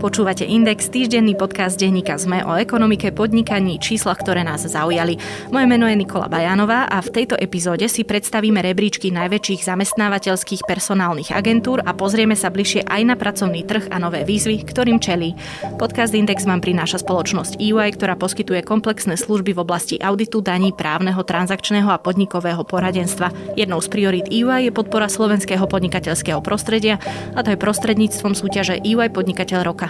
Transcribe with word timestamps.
Počúvate 0.00 0.48
Index, 0.48 0.88
týždenný 0.88 1.36
podcast 1.36 1.76
denníka 1.76 2.16
ZME 2.16 2.48
o 2.48 2.56
ekonomike, 2.56 3.12
podnikaní, 3.12 3.76
číslach, 3.76 4.24
ktoré 4.24 4.40
nás 4.40 4.64
zaujali. 4.64 5.20
Moje 5.52 5.66
meno 5.68 5.84
je 5.84 5.92
Nikola 5.92 6.24
Bajanová 6.24 6.88
a 6.88 7.04
v 7.04 7.12
tejto 7.20 7.36
epizóde 7.36 7.84
si 7.84 8.08
predstavíme 8.08 8.64
rebríčky 8.64 9.12
najväčších 9.12 9.60
zamestnávateľských 9.60 10.64
personálnych 10.64 11.36
agentúr 11.36 11.84
a 11.84 11.92
pozrieme 11.92 12.32
sa 12.32 12.48
bližšie 12.48 12.88
aj 12.88 13.02
na 13.04 13.12
pracovný 13.12 13.60
trh 13.68 13.92
a 13.92 14.00
nové 14.00 14.24
výzvy, 14.24 14.64
ktorým 14.64 15.04
čelí. 15.04 15.36
Podcast 15.76 16.16
Index 16.16 16.48
vám 16.48 16.64
prináša 16.64 17.04
spoločnosť 17.04 17.60
EY, 17.60 17.92
ktorá 17.92 18.16
poskytuje 18.16 18.64
komplexné 18.64 19.20
služby 19.20 19.52
v 19.52 19.60
oblasti 19.60 20.00
auditu, 20.00 20.40
daní, 20.40 20.72
právneho, 20.72 21.20
transakčného 21.20 21.92
a 21.92 22.00
podnikového 22.00 22.64
poradenstva. 22.64 23.52
Jednou 23.52 23.84
z 23.84 23.92
priorít 23.92 24.32
EY 24.32 24.64
je 24.64 24.72
podpora 24.72 25.12
slovenského 25.12 25.68
podnikateľského 25.68 26.40
prostredia 26.40 26.96
a 27.36 27.44
to 27.44 27.52
je 27.52 27.60
prostredníctvom 27.60 28.32
súťaže 28.32 28.80
EY 28.80 29.12
Podnikateľ 29.12 29.60
roka. 29.60 29.89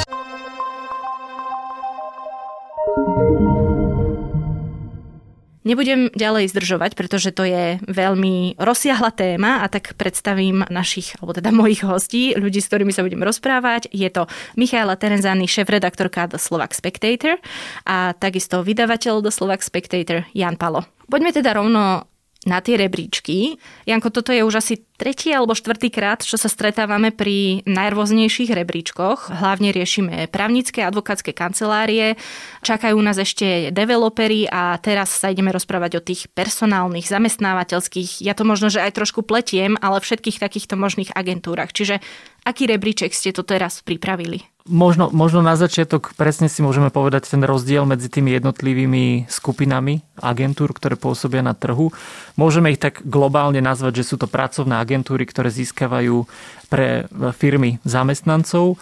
Nebudem 5.61 6.09
ďalej 6.17 6.49
zdržovať, 6.49 6.97
pretože 6.97 7.29
to 7.29 7.45
je 7.45 7.77
veľmi 7.85 8.57
rozsiahla 8.57 9.13
téma 9.13 9.61
a 9.61 9.69
tak 9.69 9.93
predstavím 9.93 10.65
našich, 10.73 11.13
alebo 11.21 11.37
teda 11.37 11.53
mojich 11.53 11.85
hostí, 11.85 12.33
ľudí, 12.33 12.57
s 12.57 12.69
ktorými 12.69 12.89
sa 12.89 13.05
budem 13.05 13.21
rozprávať. 13.21 13.85
Je 13.93 14.09
to 14.09 14.25
Michaela 14.57 14.97
Terenzány, 14.97 15.45
šéf-redaktorka 15.45 16.33
The 16.33 16.41
Slovak 16.41 16.73
Spectator 16.73 17.37
a 17.85 18.17
takisto 18.17 18.65
vydavateľ 18.65 19.21
The 19.21 19.29
Slovak 19.29 19.61
Spectator 19.61 20.25
Jan 20.33 20.57
Palo. 20.57 20.81
Poďme 21.05 21.29
teda 21.29 21.53
rovno 21.53 22.09
na 22.41 22.57
tie 22.57 22.73
rebríčky. 22.73 23.61
Janko, 23.85 24.09
toto 24.09 24.33
je 24.33 24.41
už 24.41 24.65
asi 24.65 24.81
tretí 25.01 25.33
alebo 25.33 25.57
štvrtý 25.57 25.89
krát, 25.89 26.21
čo 26.21 26.37
sa 26.37 26.45
stretávame 26.45 27.09
pri 27.09 27.65
najrôznejších 27.65 28.53
rebríčkoch. 28.53 29.33
Hlavne 29.33 29.73
riešime 29.73 30.29
právnické 30.29 30.85
advokátske 30.85 31.33
kancelárie, 31.33 32.21
čakajú 32.61 33.01
nás 33.01 33.17
ešte 33.17 33.73
developery 33.73 34.45
a 34.45 34.77
teraz 34.77 35.09
sa 35.09 35.33
ideme 35.33 35.49
rozprávať 35.49 35.91
o 35.97 36.05
tých 36.05 36.29
personálnych, 36.29 37.09
zamestnávateľských, 37.09 38.21
ja 38.21 38.37
to 38.37 38.45
možno, 38.45 38.69
že 38.69 38.85
aj 38.85 39.01
trošku 39.01 39.25
pletiem, 39.25 39.73
ale 39.81 39.97
všetkých 39.97 40.37
takýchto 40.37 40.77
možných 40.77 41.17
agentúrach. 41.17 41.73
Čiže 41.73 41.97
aký 42.45 42.69
rebríček 42.69 43.17
ste 43.17 43.33
to 43.33 43.41
teraz 43.41 43.81
pripravili? 43.81 44.45
Možno, 44.69 45.09
možno 45.09 45.41
na 45.41 45.57
začiatok 45.57 46.13
presne 46.13 46.45
si 46.45 46.61
môžeme 46.61 46.93
povedať 46.93 47.33
ten 47.33 47.41
rozdiel 47.41 47.81
medzi 47.89 48.13
tými 48.13 48.37
jednotlivými 48.37 49.25
skupinami 49.25 50.05
agentúr, 50.21 50.69
ktoré 50.69 50.93
pôsobia 50.93 51.41
na 51.41 51.57
trhu. 51.57 51.89
Môžeme 52.37 52.69
ich 52.69 52.77
tak 52.77 53.01
globálne 53.01 53.57
nazvať, 53.57 54.05
že 54.05 54.13
sú 54.13 54.15
to 54.21 54.29
pracovné 54.29 54.77
agentúry, 54.77 54.90
ktoré 54.99 55.47
získavajú 55.47 56.27
pre 56.67 57.07
firmy 57.39 57.79
zamestnancov. 57.87 58.75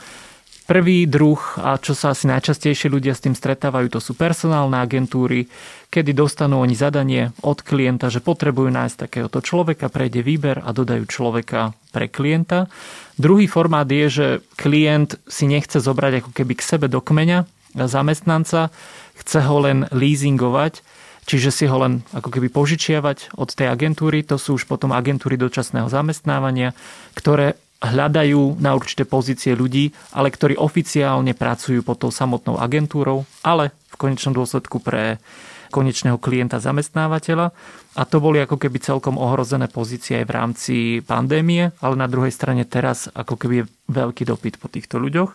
Prvý 0.69 1.09
druh, 1.09 1.41
a 1.57 1.81
čo 1.81 1.97
sa 1.97 2.13
asi 2.13 2.29
najčastejšie 2.29 2.93
ľudia 2.93 3.17
s 3.17 3.25
tým 3.25 3.33
stretávajú, 3.33 3.89
to 3.89 3.97
sú 3.97 4.13
personálne 4.13 4.77
agentúry, 4.77 5.49
kedy 5.89 6.13
dostanú 6.13 6.61
oni 6.61 6.77
zadanie 6.77 7.33
od 7.41 7.65
klienta, 7.65 8.13
že 8.13 8.21
potrebujú 8.21 8.69
nájsť 8.69 9.09
takéhoto 9.09 9.41
človeka, 9.41 9.89
prejde 9.89 10.21
výber 10.21 10.61
a 10.61 10.69
dodajú 10.69 11.09
človeka 11.09 11.73
pre 11.89 12.05
klienta. 12.05 12.69
Druhý 13.17 13.49
formát 13.49 13.89
je, 13.89 14.05
že 14.13 14.27
klient 14.61 15.17
si 15.25 15.49
nechce 15.49 15.81
zobrať 15.81 16.21
ako 16.21 16.37
keby 16.37 16.53
k 16.53 16.61
sebe 16.61 16.85
do 16.85 17.01
kmeňa 17.01 17.49
zamestnanca, 17.73 18.69
chce 19.17 19.39
ho 19.49 19.57
len 19.65 19.89
leasingovať, 19.89 20.85
čiže 21.29 21.53
si 21.53 21.65
ho 21.69 21.77
len 21.77 22.01
ako 22.09 22.33
keby 22.33 22.49
požičiavať 22.49 23.37
od 23.37 23.53
tej 23.53 23.69
agentúry. 23.69 24.25
To 24.25 24.41
sú 24.41 24.57
už 24.57 24.65
potom 24.65 24.89
agentúry 24.89 25.37
dočasného 25.37 25.85
zamestnávania, 25.85 26.73
ktoré 27.13 27.53
hľadajú 27.79 28.59
na 28.59 28.73
určité 28.75 29.05
pozície 29.05 29.53
ľudí, 29.53 29.93
ale 30.11 30.33
ktorí 30.33 30.57
oficiálne 30.57 31.37
pracujú 31.37 31.85
pod 31.85 32.01
tou 32.01 32.11
samotnou 32.11 32.57
agentúrou, 32.57 33.23
ale 33.45 33.71
v 33.93 33.95
konečnom 33.95 34.33
dôsledku 34.35 34.81
pre 34.81 35.21
konečného 35.69 36.17
klienta 36.17 36.57
zamestnávateľa. 36.57 37.53
A 37.93 38.01
to 38.09 38.17
boli 38.17 38.41
ako 38.41 38.57
keby 38.57 38.81
celkom 38.81 39.21
ohrozené 39.21 39.69
pozície 39.69 40.17
aj 40.17 40.25
v 40.25 40.35
rámci 40.35 40.75
pandémie, 41.05 41.69
ale 41.79 41.95
na 41.95 42.09
druhej 42.09 42.33
strane 42.33 42.65
teraz 42.65 43.05
ako 43.13 43.37
keby 43.37 43.63
je 43.63 43.69
veľký 43.93 44.23
dopyt 44.25 44.57
po 44.57 44.67
týchto 44.67 44.97
ľuďoch. 44.97 45.31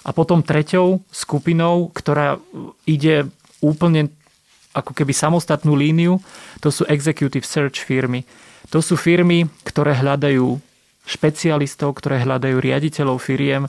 A 0.00 0.10
potom 0.16 0.40
treťou 0.40 1.04
skupinou, 1.12 1.92
ktorá 1.92 2.40
ide 2.88 3.28
úplne 3.60 4.08
ako 4.70 4.94
keby 4.94 5.10
samostatnú 5.10 5.74
líniu, 5.74 6.22
to 6.62 6.70
sú 6.70 6.86
executive 6.86 7.46
search 7.46 7.82
firmy. 7.82 8.22
To 8.70 8.78
sú 8.78 8.94
firmy, 8.94 9.50
ktoré 9.66 9.98
hľadajú 9.98 10.62
špecialistov, 11.08 11.98
ktoré 11.98 12.22
hľadajú 12.22 12.62
riaditeľov 12.62 13.18
firiem. 13.18 13.66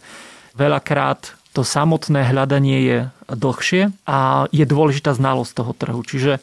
Veľakrát 0.53 1.33
to 1.51 1.65
samotné 1.65 2.31
hľadanie 2.31 2.79
je 2.85 2.97
dlhšie 3.27 3.91
a 4.07 4.47
je 4.53 4.63
dôležitá 4.63 5.11
znalosť 5.17 5.51
toho 5.51 5.73
trhu. 5.75 6.01
Čiže 6.05 6.33
e, 6.37 6.41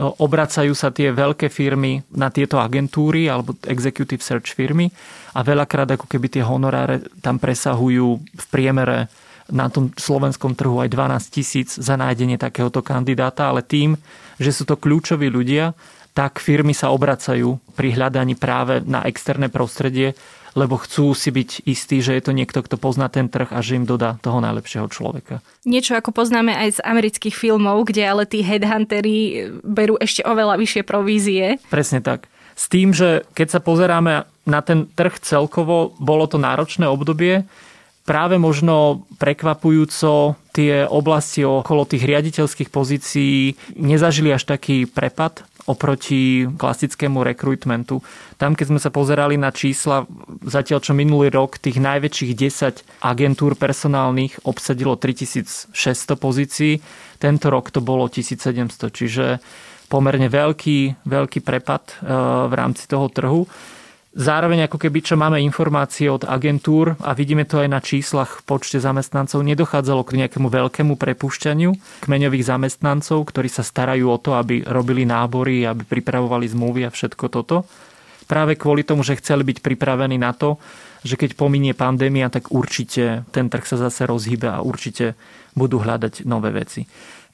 obracajú 0.00 0.74
sa 0.74 0.90
tie 0.90 1.14
veľké 1.14 1.52
firmy 1.52 2.02
na 2.10 2.32
tieto 2.34 2.58
agentúry 2.58 3.30
alebo 3.30 3.54
executive 3.68 4.24
search 4.24 4.56
firmy 4.56 4.90
a 5.36 5.46
veľakrát 5.46 5.94
ako 5.94 6.10
keby 6.10 6.40
tie 6.40 6.42
honoráre 6.42 7.06
tam 7.22 7.38
presahujú 7.38 8.18
v 8.18 8.44
priemere 8.50 9.06
na 9.50 9.68
tom 9.68 9.90
slovenskom 9.94 10.54
trhu 10.54 10.80
aj 10.80 10.88
12 10.90 11.34
tisíc 11.34 11.68
za 11.76 11.94
nájdenie 11.98 12.40
takéhoto 12.40 12.80
kandidáta, 12.80 13.50
ale 13.50 13.62
tým, 13.62 13.98
že 14.40 14.50
sú 14.54 14.64
to 14.64 14.78
kľúčoví 14.78 15.28
ľudia, 15.28 15.76
tak 16.10 16.42
firmy 16.42 16.74
sa 16.74 16.90
obracajú 16.90 17.62
pri 17.78 17.94
hľadaní 17.94 18.34
práve 18.34 18.82
na 18.82 19.06
externé 19.06 19.46
prostredie, 19.46 20.18
lebo 20.58 20.74
chcú 20.82 21.14
si 21.14 21.30
byť 21.30 21.50
istí, 21.62 22.02
že 22.02 22.18
je 22.18 22.22
to 22.26 22.32
niekto, 22.34 22.58
kto 22.66 22.74
pozná 22.74 23.06
ten 23.06 23.30
trh 23.30 23.54
a 23.54 23.62
že 23.62 23.78
im 23.78 23.86
dodá 23.86 24.18
toho 24.18 24.42
najlepšieho 24.42 24.90
človeka. 24.90 25.38
Niečo 25.62 25.94
ako 25.94 26.10
poznáme 26.10 26.50
aj 26.50 26.82
z 26.82 26.84
amerických 26.84 27.36
filmov, 27.38 27.86
kde 27.86 28.02
ale 28.02 28.26
tí 28.26 28.42
headhuntery 28.42 29.46
berú 29.62 29.94
ešte 30.02 30.26
oveľa 30.26 30.58
vyššie 30.58 30.82
provízie. 30.82 31.62
Presne 31.70 32.02
tak. 32.02 32.26
S 32.58 32.66
tým, 32.66 32.90
že 32.90 33.24
keď 33.32 33.48
sa 33.56 33.60
pozeráme 33.62 34.26
na 34.44 34.60
ten 34.60 34.90
trh 34.90 35.22
celkovo, 35.22 35.94
bolo 35.96 36.26
to 36.26 36.36
náročné 36.36 36.90
obdobie, 36.90 37.46
práve 38.10 38.42
možno 38.42 39.06
prekvapujúco 39.22 40.34
tie 40.50 40.82
oblasti 40.82 41.46
okolo 41.46 41.86
tých 41.86 42.02
riaditeľských 42.02 42.66
pozícií 42.66 43.54
nezažili 43.78 44.34
až 44.34 44.50
taký 44.50 44.90
prepad 44.90 45.46
oproti 45.70 46.50
klasickému 46.50 47.22
rekrutmentu. 47.22 48.02
Tam, 48.34 48.58
keď 48.58 48.66
sme 48.74 48.80
sa 48.82 48.90
pozerali 48.90 49.38
na 49.38 49.54
čísla, 49.54 50.10
zatiaľ 50.42 50.82
čo 50.82 50.90
minulý 50.90 51.30
rok 51.30 51.62
tých 51.62 51.78
najväčších 51.78 52.32
10 52.34 53.06
agentúr 53.06 53.54
personálnych 53.54 54.42
obsadilo 54.42 54.98
3600 54.98 55.70
pozícií, 56.18 56.82
tento 57.22 57.46
rok 57.46 57.70
to 57.70 57.78
bolo 57.78 58.10
1700, 58.10 58.90
čiže 58.90 59.38
pomerne 59.86 60.26
veľký, 60.26 61.06
veľký 61.06 61.46
prepad 61.46 62.02
e, 62.02 62.10
v 62.50 62.52
rámci 62.58 62.90
toho 62.90 63.06
trhu. 63.06 63.46
Zároveň 64.10 64.66
ako 64.66 64.74
keby, 64.74 65.06
čo 65.06 65.14
máme 65.14 65.38
informácie 65.38 66.10
od 66.10 66.26
agentúr 66.26 66.98
a 66.98 67.14
vidíme 67.14 67.46
to 67.46 67.62
aj 67.62 67.68
na 67.70 67.78
číslach 67.78 68.42
v 68.42 68.58
počte 68.58 68.82
zamestnancov, 68.82 69.38
nedochádzalo 69.46 70.02
k 70.02 70.26
nejakému 70.26 70.50
veľkému 70.50 70.98
prepušťaniu 70.98 72.02
kmeňových 72.02 72.42
zamestnancov, 72.42 73.22
ktorí 73.30 73.46
sa 73.46 73.62
starajú 73.62 74.10
o 74.10 74.18
to, 74.18 74.34
aby 74.34 74.66
robili 74.66 75.06
nábory, 75.06 75.62
aby 75.62 75.86
pripravovali 75.86 76.42
zmluvy 76.50 76.80
a 76.86 76.90
všetko 76.90 77.30
toto. 77.30 77.62
Práve 78.26 78.58
kvôli 78.58 78.82
tomu, 78.82 79.06
že 79.06 79.14
chceli 79.22 79.46
byť 79.46 79.62
pripravení 79.62 80.18
na 80.18 80.34
to, 80.34 80.58
že 81.06 81.14
keď 81.14 81.38
pominie 81.38 81.78
pandémia, 81.78 82.34
tak 82.34 82.50
určite 82.50 83.22
ten 83.30 83.46
trh 83.46 83.62
sa 83.62 83.78
zase 83.78 84.10
rozhýbe 84.10 84.50
a 84.50 84.58
určite 84.58 85.14
budú 85.54 85.78
hľadať 85.78 86.26
nové 86.26 86.50
veci. 86.50 86.82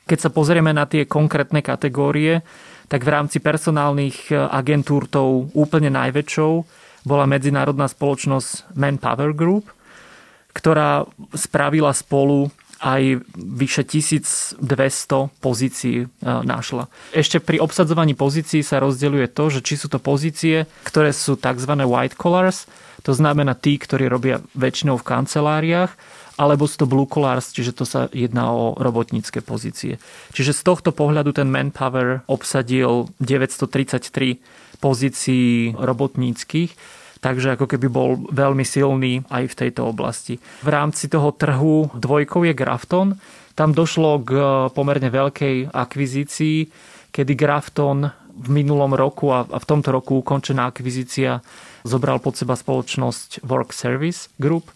Keď 0.04 0.18
sa 0.22 0.30
pozrieme 0.30 0.76
na 0.76 0.84
tie 0.84 1.08
konkrétne 1.08 1.64
kategórie, 1.64 2.44
tak 2.86 3.02
v 3.02 3.12
rámci 3.12 3.38
personálnych 3.42 4.30
e, 4.30 4.38
agentúr 4.38 5.10
tou 5.10 5.50
úplne 5.52 5.90
najväčšou 5.90 6.52
bola 7.06 7.24
medzinárodná 7.26 7.86
spoločnosť 7.86 8.74
Manpower 8.74 9.30
Group, 9.30 9.70
ktorá 10.54 11.06
spravila 11.34 11.94
spolu 11.94 12.50
aj 12.76 13.24
vyše 13.36 13.88
1200 13.88 14.60
pozícií 15.40 15.96
e, 16.04 16.06
našla. 16.24 16.86
Ešte 17.16 17.40
pri 17.40 17.58
obsadzovaní 17.58 18.12
pozícií 18.12 18.60
sa 18.60 18.82
rozdeľuje 18.82 19.26
to, 19.32 19.44
že 19.48 19.60
či 19.64 19.74
sú 19.80 19.88
to 19.88 19.96
pozície, 19.96 20.68
ktoré 20.84 21.10
sú 21.10 21.40
tzv. 21.40 21.72
white 21.88 22.18
collars, 22.20 22.68
to 23.00 23.14
znamená 23.14 23.54
tí, 23.54 23.78
ktorí 23.78 24.10
robia 24.10 24.42
väčšinou 24.58 24.98
v 24.98 25.06
kanceláriách, 25.08 25.94
alebo 26.36 26.68
sú 26.68 26.84
to 26.84 26.86
blue 26.86 27.08
collars, 27.08 27.52
čiže 27.52 27.72
to 27.72 27.84
sa 27.88 28.12
jedná 28.12 28.52
o 28.52 28.76
robotnícke 28.76 29.40
pozície. 29.40 29.96
Čiže 30.36 30.52
z 30.52 30.62
tohto 30.62 30.90
pohľadu 30.92 31.32
ten 31.32 31.48
Manpower 31.48 32.24
obsadil 32.28 33.08
933 33.20 34.38
pozícií 34.78 35.72
robotníckých, 35.72 36.76
takže 37.24 37.56
ako 37.56 37.66
keby 37.66 37.86
bol 37.88 38.20
veľmi 38.28 38.62
silný 38.62 39.24
aj 39.32 39.48
v 39.48 39.58
tejto 39.66 39.88
oblasti. 39.88 40.36
V 40.60 40.68
rámci 40.68 41.08
toho 41.08 41.32
trhu 41.32 41.88
dvojkou 41.96 42.44
je 42.44 42.52
Grafton. 42.52 43.16
Tam 43.56 43.72
došlo 43.72 44.20
k 44.20 44.30
pomerne 44.76 45.08
veľkej 45.08 45.72
akvizícii, 45.72 46.68
kedy 47.08 47.32
Grafton 47.32 48.12
v 48.36 48.48
minulom 48.52 48.92
roku 48.92 49.32
a 49.32 49.48
v 49.48 49.64
tomto 49.64 49.88
roku 49.88 50.20
ukončená 50.20 50.68
akvizícia 50.68 51.40
zobral 51.88 52.20
pod 52.20 52.36
seba 52.36 52.52
spoločnosť 52.52 53.48
Work 53.48 53.72
Service 53.72 54.28
Group, 54.36 54.68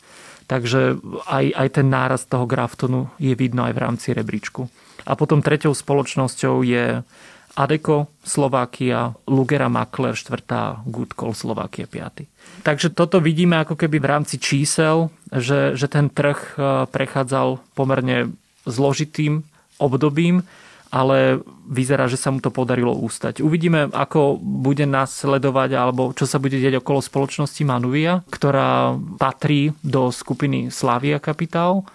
takže 0.51 0.99
aj, 1.31 1.47
aj 1.55 1.69
ten 1.79 1.87
náraz 1.87 2.27
toho 2.27 2.43
Graftonu 2.43 3.07
je 3.23 3.39
vidno 3.39 3.63
aj 3.63 3.73
v 3.79 3.83
rámci 3.87 4.09
rebríčku. 4.11 4.67
A 5.07 5.15
potom 5.15 5.39
treťou 5.39 5.71
spoločnosťou 5.71 6.67
je 6.67 7.07
Adeko 7.55 8.11
Slovakia, 8.27 9.15
Lugera 9.31 9.71
Makler 9.71 10.19
4. 10.19 10.83
Good 10.91 11.15
Call 11.15 11.39
Slovakia 11.39 11.87
5. 11.87 12.67
Takže 12.67 12.91
toto 12.91 13.23
vidíme 13.23 13.63
ako 13.63 13.79
keby 13.79 14.03
v 14.03 14.11
rámci 14.11 14.43
čísel, 14.43 15.15
že, 15.31 15.79
že 15.79 15.87
ten 15.87 16.11
trh 16.11 16.39
e, 16.39 16.51
prechádzal 16.91 17.63
pomerne 17.79 18.35
zložitým 18.67 19.47
obdobím, 19.79 20.43
ale 20.91 21.43
vyzerá, 21.71 22.11
že 22.11 22.19
sa 22.19 22.35
mu 22.35 22.43
to 22.43 22.51
podarilo 22.51 22.93
ústať. 22.95 23.41
Uvidíme, 23.41 23.89
ako 23.95 24.39
bude 24.43 24.85
nás 24.85 25.15
sledovať 25.15 25.71
alebo 25.79 26.11
čo 26.13 26.27
sa 26.27 26.43
bude 26.43 26.59
deť 26.59 26.83
okolo 26.83 26.99
spoločnosti 26.99 27.63
Manuvia, 27.63 28.27
ktorá 28.27 28.99
patrí 29.19 29.71
do 29.87 30.11
skupiny 30.11 30.69
Slavia 30.75 31.23
Capital 31.23 31.87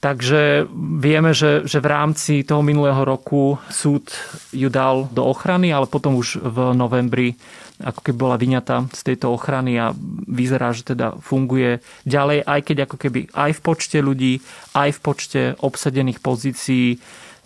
Takže 0.00 0.64
vieme, 0.96 1.36
že, 1.36 1.68
že 1.68 1.76
v 1.76 1.92
rámci 1.92 2.40
toho 2.40 2.64
minulého 2.64 3.04
roku 3.04 3.60
súd 3.68 4.08
ju 4.48 4.72
dal 4.72 5.04
do 5.12 5.28
ochrany, 5.28 5.76
ale 5.76 5.84
potom 5.84 6.16
už 6.16 6.40
v 6.40 6.72
novembri 6.72 7.36
ako 7.84 8.00
keby 8.08 8.16
bola 8.16 8.40
vyňatá 8.40 8.88
z 8.96 9.00
tejto 9.12 9.28
ochrany 9.28 9.76
a 9.76 9.92
vyzerá, 10.24 10.72
že 10.72 10.88
teda 10.96 11.20
funguje 11.20 11.84
ďalej, 12.08 12.48
aj 12.48 12.60
keď 12.64 12.76
ako 12.88 12.96
keby 12.96 13.20
aj 13.28 13.50
v 13.56 13.60
počte 13.60 13.98
ľudí, 14.00 14.32
aj 14.72 14.88
v 14.96 15.00
počte 15.04 15.40
obsadených 15.60 16.24
pozícií 16.24 16.96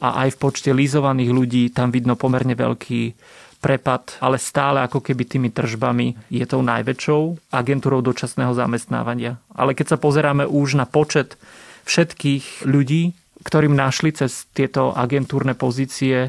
a 0.04 0.28
aj 0.28 0.36
v 0.36 0.40
počte 0.44 0.70
lízovaných 0.76 1.30
ľudí 1.32 1.62
tam 1.72 1.88
vidno 1.88 2.12
pomerne 2.12 2.52
veľký 2.52 3.16
prepad, 3.64 4.20
ale 4.20 4.36
stále 4.36 4.84
ako 4.84 5.00
keby 5.00 5.24
tými 5.24 5.48
tržbami 5.48 6.28
je 6.28 6.44
tou 6.44 6.60
najväčšou 6.60 7.48
agentúrou 7.48 8.04
dočasného 8.04 8.52
zamestnávania. 8.52 9.40
Ale 9.56 9.72
keď 9.72 9.96
sa 9.96 9.98
pozeráme 9.98 10.44
už 10.44 10.76
na 10.76 10.84
počet 10.84 11.40
všetkých 11.88 12.68
ľudí, 12.68 13.16
ktorým 13.40 13.72
našli 13.72 14.12
cez 14.12 14.44
tieto 14.52 14.92
agentúrne 14.92 15.56
pozície 15.56 16.28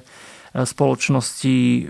spoločnosti 0.63 1.55
e, 1.55 1.81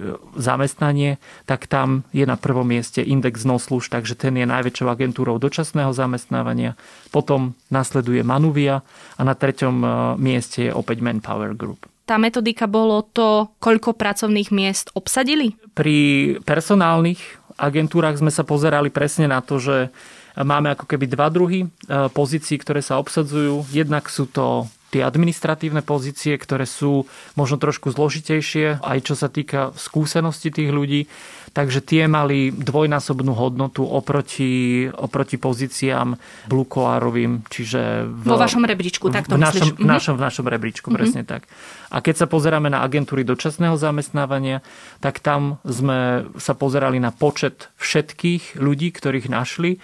zamestnanie, 0.42 1.22
tak 1.46 1.70
tam 1.70 2.02
je 2.10 2.26
na 2.26 2.34
prvom 2.34 2.66
mieste 2.66 3.06
index 3.06 3.46
nosluž, 3.46 3.94
takže 3.94 4.18
ten 4.18 4.34
je 4.42 4.50
najväčšou 4.50 4.90
agentúrou 4.90 5.38
dočasného 5.38 5.94
zamestnávania. 5.94 6.74
Potom 7.14 7.54
nasleduje 7.70 8.26
Manuvia 8.26 8.82
a 9.14 9.22
na 9.22 9.38
treťom 9.38 9.76
e, 9.86 9.88
mieste 10.18 10.66
je 10.66 10.72
opäť 10.74 11.06
Manpower 11.06 11.54
Group. 11.54 11.86
Tá 12.10 12.18
metodika 12.18 12.66
bolo 12.66 13.06
to, 13.06 13.50
koľko 13.62 13.98
pracovných 13.98 14.50
miest 14.54 14.94
obsadili? 14.94 15.58
Pri 15.74 16.38
personálnych 16.46 17.22
agentúrach 17.58 18.18
sme 18.18 18.30
sa 18.30 18.46
pozerali 18.46 18.94
presne 18.94 19.26
na 19.26 19.42
to, 19.42 19.58
že 19.58 19.90
máme 20.38 20.74
ako 20.74 20.86
keby 20.90 21.06
dva 21.06 21.30
druhy 21.30 21.66
e, 21.66 21.68
pozícií, 22.10 22.58
ktoré 22.58 22.82
sa 22.82 22.98
obsadzujú. 22.98 23.70
Jednak 23.70 24.10
sú 24.10 24.26
to 24.26 24.66
tie 24.96 25.04
administratívne 25.04 25.84
pozície, 25.84 26.40
ktoré 26.40 26.64
sú 26.64 27.04
možno 27.36 27.60
trošku 27.60 27.92
zložitejšie, 27.92 28.80
aj 28.80 29.00
čo 29.04 29.20
sa 29.20 29.28
týka 29.28 29.76
skúsenosti 29.76 30.56
tých 30.56 30.72
ľudí. 30.72 31.12
Takže 31.52 31.84
tie 31.84 32.08
mali 32.08 32.52
dvojnásobnú 32.52 33.32
hodnotu 33.36 33.84
oproti, 33.84 34.88
oproti 34.92 35.36
pozíciám 35.40 36.16
blue 36.52 36.68
čiže 37.48 38.08
v, 38.08 38.28
vo 38.28 38.36
vašom 38.36 38.68
rebríčku, 38.68 39.08
tak 39.08 39.28
to 39.28 39.36
v 39.36 39.44
našom, 39.44 39.72
v 39.80 39.88
našom, 39.88 40.16
v 40.20 40.24
našom 40.24 40.48
rebríčku, 40.52 40.88
mm-hmm. 40.88 41.00
presne 41.00 41.22
tak. 41.24 41.48
A 41.92 42.04
keď 42.04 42.24
sa 42.24 42.28
pozeráme 42.28 42.68
na 42.68 42.84
agentúry 42.84 43.24
dočasného 43.24 43.80
zamestnávania, 43.80 44.60
tak 45.00 45.24
tam 45.24 45.64
sme 45.64 46.28
sa 46.36 46.56
pozerali 46.56 47.00
na 47.00 47.16
počet 47.16 47.72
všetkých 47.80 48.60
ľudí, 48.60 48.92
ktorých 48.92 49.32
našli 49.32 49.80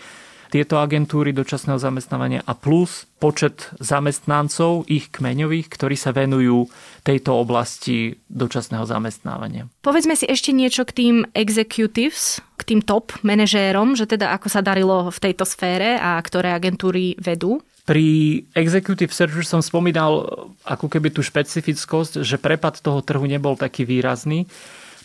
tieto 0.51 0.83
agentúry 0.83 1.31
dočasného 1.31 1.79
zamestnávania 1.79 2.43
a 2.43 2.51
plus 2.51 3.07
počet 3.23 3.71
zamestnancov, 3.79 4.83
ich 4.91 5.07
kmeňových, 5.07 5.71
ktorí 5.71 5.95
sa 5.95 6.11
venujú 6.11 6.67
tejto 7.07 7.39
oblasti 7.39 8.19
dočasného 8.27 8.83
zamestnávania. 8.83 9.71
Povedzme 9.79 10.19
si 10.19 10.27
ešte 10.27 10.51
niečo 10.51 10.83
k 10.83 10.91
tým 10.91 11.15
executives, 11.31 12.43
k 12.59 12.75
tým 12.75 12.81
top 12.83 13.15
manažérom, 13.23 13.95
že 13.95 14.11
teda 14.11 14.35
ako 14.35 14.47
sa 14.51 14.59
darilo 14.59 15.07
v 15.07 15.17
tejto 15.23 15.47
sfére 15.47 15.95
a 15.95 16.19
ktoré 16.19 16.51
agentúry 16.51 17.15
vedú. 17.15 17.63
Pri 17.87 18.43
Executive 18.53 19.09
Search 19.09 19.41
už 19.41 19.47
som 19.49 19.63
spomínal 19.63 20.27
ako 20.67 20.85
keby 20.85 21.09
tú 21.09 21.25
špecifickosť, 21.25 22.21
že 22.21 22.37
prepad 22.37 22.77
toho 22.77 23.01
trhu 23.01 23.25
nebol 23.25 23.57
taký 23.57 23.87
výrazný 23.87 24.45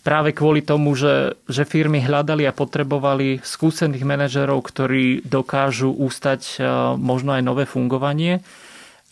práve 0.07 0.31
kvôli 0.31 0.63
tomu, 0.63 0.95
že, 0.95 1.35
že 1.51 1.67
firmy 1.67 1.99
hľadali 1.99 2.47
a 2.47 2.55
potrebovali 2.55 3.43
skúsených 3.43 4.07
manažerov, 4.07 4.63
ktorí 4.63 5.27
dokážu 5.27 5.91
ústať 5.91 6.55
e, 6.55 6.63
možno 6.95 7.35
aj 7.35 7.43
nové 7.43 7.67
fungovanie. 7.67 8.39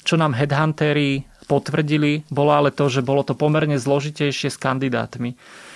Čo 0.08 0.16
nám 0.16 0.32
headhuntery 0.32 1.28
potvrdili, 1.52 2.24
bolo 2.32 2.56
ale 2.56 2.72
to, 2.72 2.88
že 2.88 3.04
bolo 3.04 3.28
to 3.28 3.36
pomerne 3.36 3.76
zložitejšie 3.76 4.48
s 4.48 4.56
kandidátmi 4.56 5.36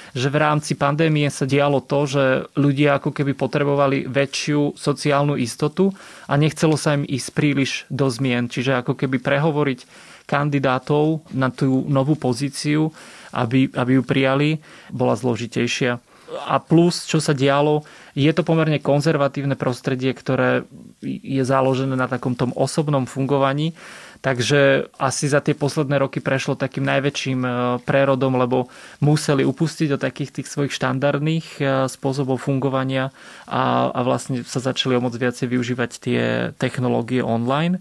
že 0.10 0.34
v 0.34 0.42
rámci 0.42 0.74
pandémie 0.74 1.30
sa 1.30 1.46
dialo 1.46 1.86
to, 1.86 2.10
že 2.10 2.24
ľudia 2.58 2.98
ako 2.98 3.14
keby 3.14 3.38
potrebovali 3.38 4.10
väčšiu 4.10 4.74
sociálnu 4.74 5.38
istotu 5.38 5.94
a 6.26 6.34
nechcelo 6.34 6.74
sa 6.82 6.98
im 6.98 7.06
ísť 7.06 7.30
príliš 7.30 7.86
do 7.94 8.10
zmien. 8.10 8.50
Čiže 8.50 8.82
ako 8.82 8.98
keby 8.98 9.22
prehovoriť 9.22 9.86
kandidátov 10.26 11.30
na 11.34 11.54
tú 11.54 11.86
novú 11.86 12.18
pozíciu 12.18 12.90
aby, 13.34 13.70
aby 13.74 13.92
ju 14.00 14.04
prijali, 14.04 14.50
bola 14.94 15.16
zložitejšia. 15.18 16.02
A 16.30 16.62
plus, 16.62 17.10
čo 17.10 17.18
sa 17.18 17.34
dialo, 17.34 17.82
je 18.14 18.30
to 18.30 18.46
pomerne 18.46 18.78
konzervatívne 18.78 19.58
prostredie, 19.58 20.14
ktoré 20.14 20.62
je 21.02 21.42
založené 21.42 21.98
na 21.98 22.06
takom 22.06 22.38
tom 22.38 22.54
osobnom 22.54 23.10
fungovaní. 23.10 23.74
Takže 24.20 24.92
asi 25.00 25.32
za 25.32 25.40
tie 25.40 25.56
posledné 25.56 25.96
roky 25.96 26.20
prešlo 26.20 26.60
takým 26.60 26.84
najväčším 26.84 27.40
e, 27.40 27.50
prerodom, 27.88 28.36
lebo 28.36 28.68
museli 29.00 29.48
upustiť 29.48 29.96
od 29.96 30.04
takých 30.04 30.36
tých 30.36 30.52
svojich 30.52 30.76
štandardných 30.76 31.48
e, 31.56 31.88
spôsobov 31.88 32.44
fungovania 32.44 33.16
a, 33.48 33.88
a 33.88 34.00
vlastne 34.04 34.44
sa 34.44 34.60
začali 34.60 35.00
o 35.00 35.04
moc 35.04 35.16
viacej 35.16 35.48
využívať 35.48 35.92
tie 36.04 36.22
technológie 36.60 37.24
online. 37.24 37.80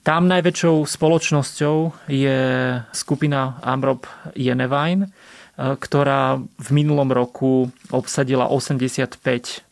Tam 0.00 0.32
najväčšou 0.32 0.88
spoločnosťou 0.88 2.08
je 2.08 2.38
skupina 2.96 3.60
Amrob 3.60 4.08
Jenevine, 4.32 5.04
e, 5.04 5.10
ktorá 5.76 6.40
v 6.40 6.68
minulom 6.72 7.12
roku 7.12 7.68
obsadila 7.92 8.48
85 8.48 9.20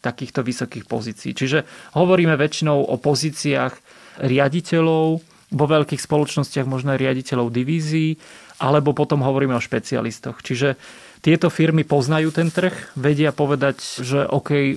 takýchto 0.04 0.44
vysokých 0.44 0.84
pozícií. 0.84 1.32
Čiže 1.32 1.64
hovoríme 1.96 2.36
väčšinou 2.36 2.76
o 2.76 2.96
pozíciách 3.00 3.72
riaditeľov, 4.20 5.24
vo 5.48 5.64
veľkých 5.64 6.04
spoločnostiach 6.04 6.68
možno 6.68 6.92
aj 6.92 7.00
riaditeľov 7.00 7.48
divízií, 7.48 8.20
alebo 8.60 8.92
potom 8.92 9.24
hovoríme 9.24 9.56
o 9.56 9.64
špecialistoch. 9.64 10.44
Čiže 10.44 10.76
tieto 11.24 11.48
firmy 11.48 11.82
poznajú 11.88 12.30
ten 12.30 12.52
trh, 12.52 12.94
vedia 12.94 13.32
povedať, 13.32 13.80
že 14.04 14.28
OK, 14.28 14.76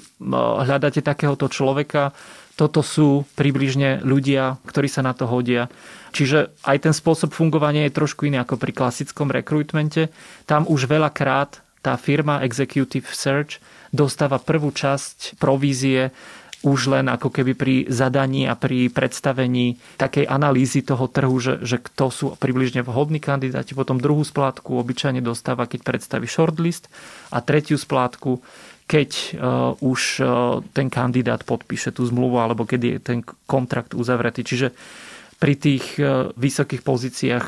hľadáte 0.63 1.03
takéhoto 1.03 1.51
človeka, 1.51 2.15
toto 2.61 2.85
sú 2.85 3.25
približne 3.33 4.05
ľudia, 4.05 4.61
ktorí 4.69 4.85
sa 4.85 5.01
na 5.01 5.17
to 5.17 5.25
hodia. 5.25 5.65
Čiže 6.13 6.53
aj 6.61 6.77
ten 6.85 6.93
spôsob 6.93 7.33
fungovania 7.33 7.89
je 7.89 7.97
trošku 7.97 8.29
iný 8.29 8.37
ako 8.37 8.61
pri 8.61 8.69
klasickom 8.69 9.33
rekrutmente. 9.33 10.13
Tam 10.45 10.69
už 10.69 10.85
veľakrát 10.85 11.57
tá 11.81 11.97
firma 11.97 12.45
Executive 12.45 13.09
Search 13.09 13.57
dostáva 13.89 14.37
prvú 14.37 14.69
časť 14.69 15.41
provízie 15.41 16.13
už 16.61 16.93
len 16.93 17.09
ako 17.09 17.33
keby 17.33 17.57
pri 17.57 17.75
zadaní 17.89 18.45
a 18.45 18.53
pri 18.53 18.93
predstavení 18.93 19.81
takej 19.97 20.29
analýzy 20.29 20.85
toho 20.85 21.09
trhu, 21.09 21.33
že, 21.41 21.57
že 21.65 21.81
kto 21.81 22.13
sú 22.13 22.25
približne 22.37 22.85
vhodní 22.85 23.17
kandidáti. 23.17 23.73
Potom 23.73 23.97
druhú 23.97 24.21
splátku 24.21 24.77
obyčajne 24.77 25.25
dostáva, 25.25 25.65
keď 25.65 25.81
predstaví 25.81 26.29
shortlist 26.29 26.85
a 27.33 27.41
tretiu 27.41 27.81
splátku 27.81 28.45
keď 28.91 29.09
uh, 29.39 29.71
už 29.79 30.01
uh, 30.19 30.59
ten 30.75 30.91
kandidát 30.91 31.47
podpíše 31.47 31.95
tú 31.95 32.03
zmluvu 32.03 32.43
alebo 32.43 32.67
keď 32.67 32.81
je 32.83 32.95
ten 32.99 33.19
kontrakt 33.47 33.95
uzavretý. 33.95 34.43
Čiže 34.43 34.75
pri 35.39 35.55
tých 35.55 35.95
uh, 35.95 36.35
vysokých 36.35 36.83
pozíciách 36.83 37.45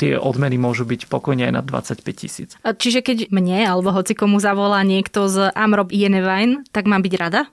tie 0.00 0.16
odmeny 0.16 0.56
môžu 0.56 0.88
byť 0.88 1.10
pokojne 1.12 1.44
aj 1.50 1.52
na 1.52 1.60
25 1.60 2.00
tisíc. 2.16 2.50
Čiže 2.64 3.04
keď 3.04 3.18
mne 3.28 3.60
alebo 3.66 3.92
hoci 3.92 4.16
komu 4.16 4.40
zavolá 4.40 4.80
niekto 4.86 5.28
z 5.28 5.52
Amrob 5.52 5.92
Yenevine, 5.92 6.64
tak 6.72 6.88
mám 6.88 7.04
byť 7.04 7.14
rada? 7.18 7.50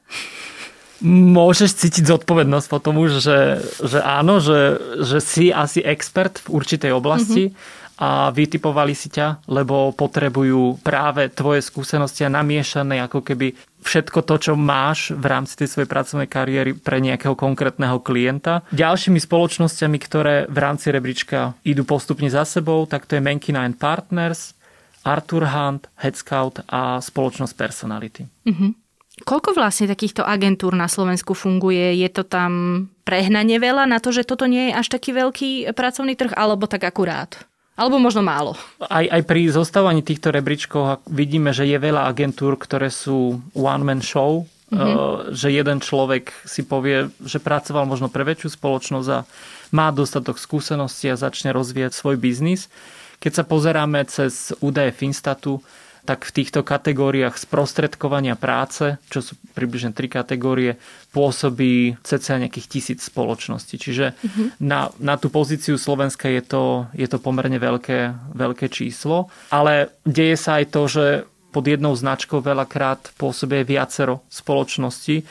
Môžeš 1.04 1.75
cítiť 1.75 2.08
zodpovednosť 2.08 2.68
po 2.72 2.80
tomu, 2.80 3.12
že, 3.12 3.60
že 3.84 4.00
áno, 4.00 4.40
že, 4.40 4.80
že 5.04 5.20
si 5.20 5.52
asi 5.52 5.84
expert 5.84 6.40
v 6.48 6.64
určitej 6.64 6.96
oblasti. 6.96 7.52
Mm-hmm 7.52 7.84
a 7.96 8.28
vytipovali 8.32 8.92
si 8.92 9.08
ťa, 9.08 9.48
lebo 9.48 9.96
potrebujú 9.96 10.84
práve 10.84 11.32
tvoje 11.32 11.64
skúsenosti 11.64 12.28
a 12.28 12.34
namiešané 12.34 13.00
ako 13.08 13.24
keby 13.24 13.56
všetko 13.86 14.20
to, 14.28 14.36
čo 14.36 14.54
máš 14.60 15.16
v 15.16 15.25
rámci 15.30 15.56
tej 15.56 15.72
svojej 15.72 15.88
pracovnej 15.88 16.28
kariéry 16.28 16.75
pre 16.75 17.00
nejakého 17.00 17.38
konkrétneho 17.38 18.04
klienta. 18.04 18.68
Ďalšími 18.75 19.22
spoločnosťami, 19.22 19.98
ktoré 20.02 20.36
v 20.52 20.58
rámci 20.60 20.92
rebríčka 20.92 21.56
idú 21.64 21.88
postupne 21.88 22.28
za 22.28 22.44
sebou, 22.44 22.84
tak 22.84 23.08
to 23.08 23.16
je 23.16 23.24
Menkina 23.24 23.64
and 23.64 23.80
Partners, 23.80 24.58
Arthur 25.06 25.48
Hunt, 25.48 25.88
Headscout 26.02 26.66
a 26.68 26.98
spoločnosť 27.00 27.54
Personality. 27.54 28.25
Mm-hmm. 28.25 28.72
Koľko 29.24 29.56
vlastne 29.56 29.88
takýchto 29.88 30.28
agentúr 30.28 30.75
na 30.75 30.92
Slovensku 30.92 31.32
funguje? 31.32 31.96
Je 32.04 32.10
to 32.12 32.28
tam 32.28 32.84
prehnanie 33.08 33.64
veľa 33.64 33.88
na 33.88 34.04
to, 34.04 34.12
že 34.12 34.28
toto 34.28 34.44
nie 34.44 34.68
je 34.68 34.74
až 34.75 34.92
taký 34.92 35.16
veľký 35.16 35.72
pracovný 35.72 36.20
trh, 36.20 36.36
alebo 36.36 36.68
tak 36.68 36.84
akurát? 36.84 37.32
Alebo 37.75 38.00
možno 38.00 38.24
málo. 38.24 38.55
Aj, 38.79 39.03
aj 39.03 39.22
pri 39.27 39.51
zostávaní 39.51 40.00
týchto 40.00 40.32
rebríčkov 40.32 41.03
vidíme, 41.12 41.51
že 41.51 41.67
je 41.67 41.75
veľa 41.75 42.08
agentúr, 42.08 42.55
ktoré 42.55 42.88
sú 42.88 43.44
one-man 43.51 44.00
show, 44.00 44.48
mm-hmm. 44.72 45.36
že 45.36 45.51
jeden 45.51 45.84
človek 45.84 46.32
si 46.48 46.63
povie, 46.63 47.12
že 47.20 47.44
pracoval 47.44 47.84
možno 47.84 48.08
pre 48.08 48.24
väčšiu 48.24 48.55
spoločnosť 48.55 49.10
a 49.12 49.27
má 49.75 49.91
dostatok 49.91 50.39
skúseností 50.39 51.12
a 51.12 51.20
začne 51.20 51.51
rozvíjať 51.51 51.91
svoj 51.91 52.15
biznis. 52.15 52.72
Keď 53.20 53.32
sa 53.32 53.44
pozeráme 53.44 54.08
cez 54.08 54.55
údaje 54.63 54.96
Finstatu, 54.96 55.60
tak 56.05 56.29
v 56.29 56.35
týchto 56.41 56.62
kategóriách 56.62 57.35
sprostredkovania 57.35 58.38
práce, 58.38 59.01
čo 59.09 59.25
sú 59.25 59.33
približne 59.57 59.91
tri 59.91 60.05
kategórie, 60.05 60.77
pôsobí 61.12 61.97
cca 62.05 62.38
nejakých 62.38 62.67
tisíc 62.69 63.00
spoločností. 63.09 63.81
Čiže 63.81 64.13
mm-hmm. 64.13 64.47
na, 64.62 64.93
na 65.01 65.17
tú 65.17 65.33
pozíciu 65.33 65.81
Slovenska 65.81 66.29
je 66.29 66.45
to, 66.45 66.63
je 66.93 67.09
to 67.09 67.17
pomerne 67.17 67.57
veľké, 67.57 68.13
veľké 68.38 68.69
číslo, 68.69 69.33
ale 69.50 69.89
deje 70.05 70.38
sa 70.38 70.62
aj 70.62 70.65
to, 70.69 70.81
že 70.85 71.05
pod 71.55 71.63
jednou 71.63 71.95
značkou 71.95 72.43
veľakrát 72.43 73.15
pôsobí 73.15 73.63
viacero 73.63 74.27
spoločností 74.27 75.24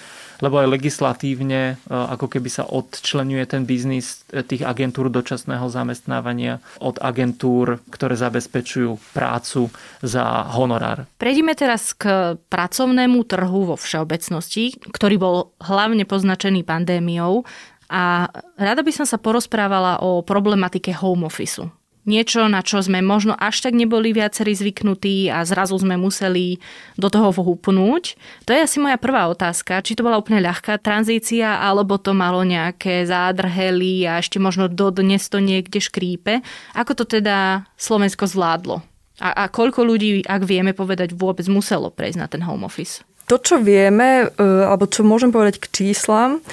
lebo 0.45 0.61
aj 0.61 0.69
legislatívne 0.69 1.61
e, 1.73 1.75
ako 1.89 2.29
keby 2.29 2.53
sa 2.53 2.69
odčlenuje 2.69 3.41
ten 3.49 3.65
biznis 3.65 4.29
e, 4.29 4.45
tých 4.45 4.69
agentúr 4.69 5.09
dočasného 5.09 5.65
zamestnávania 5.73 6.61
od 6.85 7.01
agentúr, 7.01 7.81
ktoré 7.89 8.13
zabezpečujú 8.21 9.01
prácu 9.17 9.73
za 10.05 10.53
honorár. 10.53 11.09
Prejdime 11.17 11.57
teraz 11.57 11.97
k 11.97 12.37
pracovnému 12.37 13.25
trhu 13.25 13.73
vo 13.73 13.77
všeobecnosti, 13.81 14.77
ktorý 14.93 15.17
bol 15.17 15.37
hlavne 15.65 16.05
poznačený 16.05 16.61
pandémiou 16.69 17.49
a 17.89 18.29
rada 18.61 18.85
by 18.85 18.93
som 18.93 19.09
sa 19.09 19.17
porozprávala 19.17 20.05
o 20.05 20.21
problematike 20.21 20.93
home 20.93 21.25
office 21.25 21.65
niečo, 22.05 22.47
na 22.49 22.61
čo 22.61 22.81
sme 22.85 23.01
možno 23.01 23.33
až 23.37 23.65
tak 23.65 23.73
neboli 23.77 24.13
viacerí 24.13 24.53
zvyknutí 24.53 25.29
a 25.33 25.45
zrazu 25.45 25.77
sme 25.81 25.97
museli 25.97 26.61
do 26.97 27.09
toho 27.09 27.33
vhúpnúť. 27.33 28.17
To 28.45 28.51
je 28.53 28.65
asi 28.65 28.79
moja 28.81 29.01
prvá 29.01 29.29
otázka, 29.29 29.85
či 29.85 29.97
to 29.97 30.05
bola 30.05 30.21
úplne 30.21 30.45
ľahká 30.45 30.81
tranzícia, 30.81 31.61
alebo 31.61 31.97
to 31.97 32.13
malo 32.13 32.45
nejaké 32.45 33.09
zádrhely 33.09 34.05
a 34.05 34.21
ešte 34.21 34.37
možno 34.37 34.69
dodnes 34.69 35.27
to 35.29 35.41
niekde 35.41 35.81
škrípe. 35.81 36.45
Ako 36.77 36.93
to 36.97 37.05
teda 37.09 37.69
Slovensko 37.81 38.29
zvládlo? 38.29 38.85
A, 39.23 39.31
a 39.31 39.45
koľko 39.47 39.87
ľudí, 39.87 40.27
ak 40.27 40.43
vieme 40.43 40.75
povedať, 40.75 41.15
vôbec 41.15 41.47
muselo 41.47 41.89
prejsť 41.89 42.19
na 42.19 42.27
ten 42.27 42.43
home 42.43 42.67
office? 42.67 43.07
To, 43.31 43.41
čo 43.41 43.57
vieme, 43.57 44.29
e, 44.29 44.43
alebo 44.43 44.85
čo 44.85 45.01
môžem 45.07 45.33
povedať 45.33 45.63
k 45.63 45.71
číslam, 45.71 46.45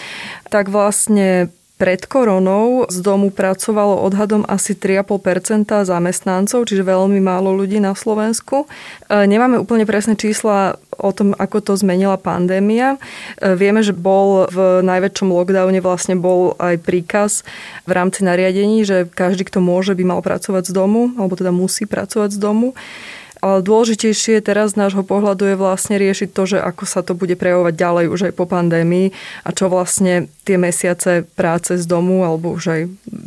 tak 0.48 0.72
vlastne 0.72 1.52
pred 1.82 2.06
koronou 2.06 2.86
z 2.94 3.02
domu 3.02 3.34
pracovalo 3.34 4.06
odhadom 4.06 4.46
asi 4.46 4.78
3,5% 4.78 5.82
zamestnancov, 5.82 6.70
čiže 6.70 6.86
veľmi 6.86 7.18
málo 7.18 7.58
ľudí 7.58 7.82
na 7.82 7.98
Slovensku. 7.98 8.70
E, 9.10 9.26
nemáme 9.26 9.58
úplne 9.58 9.90
presné 9.90 10.14
čísla 10.14 10.78
o 10.94 11.10
tom, 11.10 11.34
ako 11.34 11.58
to 11.66 11.74
zmenila 11.74 12.22
pandémia. 12.22 13.02
E, 13.42 13.58
vieme, 13.58 13.82
že 13.82 13.98
bol 13.98 14.46
v 14.54 14.86
najväčšom 14.86 15.34
lockdowne 15.34 15.82
vlastne 15.82 16.22
bol 16.22 16.54
aj 16.62 16.86
príkaz 16.86 17.42
v 17.90 17.98
rámci 17.98 18.22
nariadení, 18.30 18.86
že 18.86 19.10
každý, 19.10 19.50
kto 19.50 19.58
môže, 19.58 19.98
by 19.98 20.06
mal 20.06 20.22
pracovať 20.22 20.70
z 20.70 20.78
domu, 20.78 21.18
alebo 21.18 21.34
teda 21.34 21.50
musí 21.50 21.90
pracovať 21.90 22.38
z 22.38 22.40
domu. 22.46 22.78
Ale 23.42 23.66
dôležitejšie 23.66 24.38
teraz 24.46 24.78
z 24.78 24.86
nášho 24.86 25.02
pohľadu 25.02 25.50
je 25.50 25.58
vlastne 25.58 25.98
riešiť 25.98 26.30
to, 26.30 26.44
že 26.46 26.58
ako 26.62 26.84
sa 26.86 27.02
to 27.02 27.18
bude 27.18 27.34
prejavovať 27.42 27.74
ďalej 27.74 28.06
už 28.14 28.22
aj 28.30 28.34
po 28.38 28.46
pandémii 28.46 29.10
a 29.42 29.50
čo 29.50 29.66
vlastne 29.66 30.30
tie 30.46 30.62
mesiace 30.62 31.26
práce 31.34 31.74
z 31.74 31.86
domu 31.90 32.22
alebo 32.22 32.54
už 32.54 32.64
aj 32.70 32.82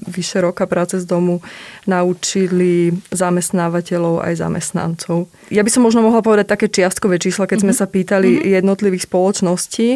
vyše 0.06 0.38
roka 0.38 0.70
práce 0.70 1.02
z 1.02 1.06
domu 1.06 1.42
naučili 1.84 2.92
zamestnávateľov 3.12 4.24
aj 4.24 4.34
zamestnancov. 4.40 5.28
Ja 5.52 5.60
by 5.60 5.70
som 5.70 5.84
možno 5.84 6.00
mohla 6.00 6.24
povedať 6.24 6.46
také 6.48 6.66
čiastkové 6.72 7.20
čísla, 7.20 7.48
keď 7.48 7.58
sme 7.64 7.72
mhm. 7.76 7.78
sa 7.78 7.86
pýtali 7.86 8.30
mm-hmm. 8.40 8.52
jednotlivých 8.60 9.06
spoločností, 9.08 9.88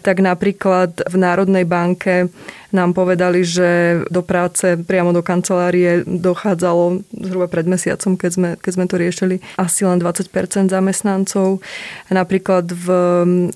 tak 0.00 0.24
napríklad 0.24 1.04
v 1.04 1.16
Národnej 1.20 1.64
banke 1.68 2.32
nám 2.74 2.90
povedali, 2.90 3.46
že 3.46 4.02
do 4.10 4.26
práce 4.26 4.74
priamo 4.74 5.14
do 5.14 5.22
kancelárie 5.22 6.02
dochádzalo 6.02 7.06
zhruba 7.14 7.46
pred 7.46 7.70
mesiacom, 7.70 8.18
keď 8.18 8.30
sme, 8.34 8.48
keď 8.58 8.72
sme 8.74 8.84
to 8.90 8.96
riešili, 8.98 9.36
asi 9.54 9.86
len 9.86 10.02
20% 10.02 10.26
zamestnancov. 10.74 11.62
Napríklad 12.10 12.66
v 12.66 12.86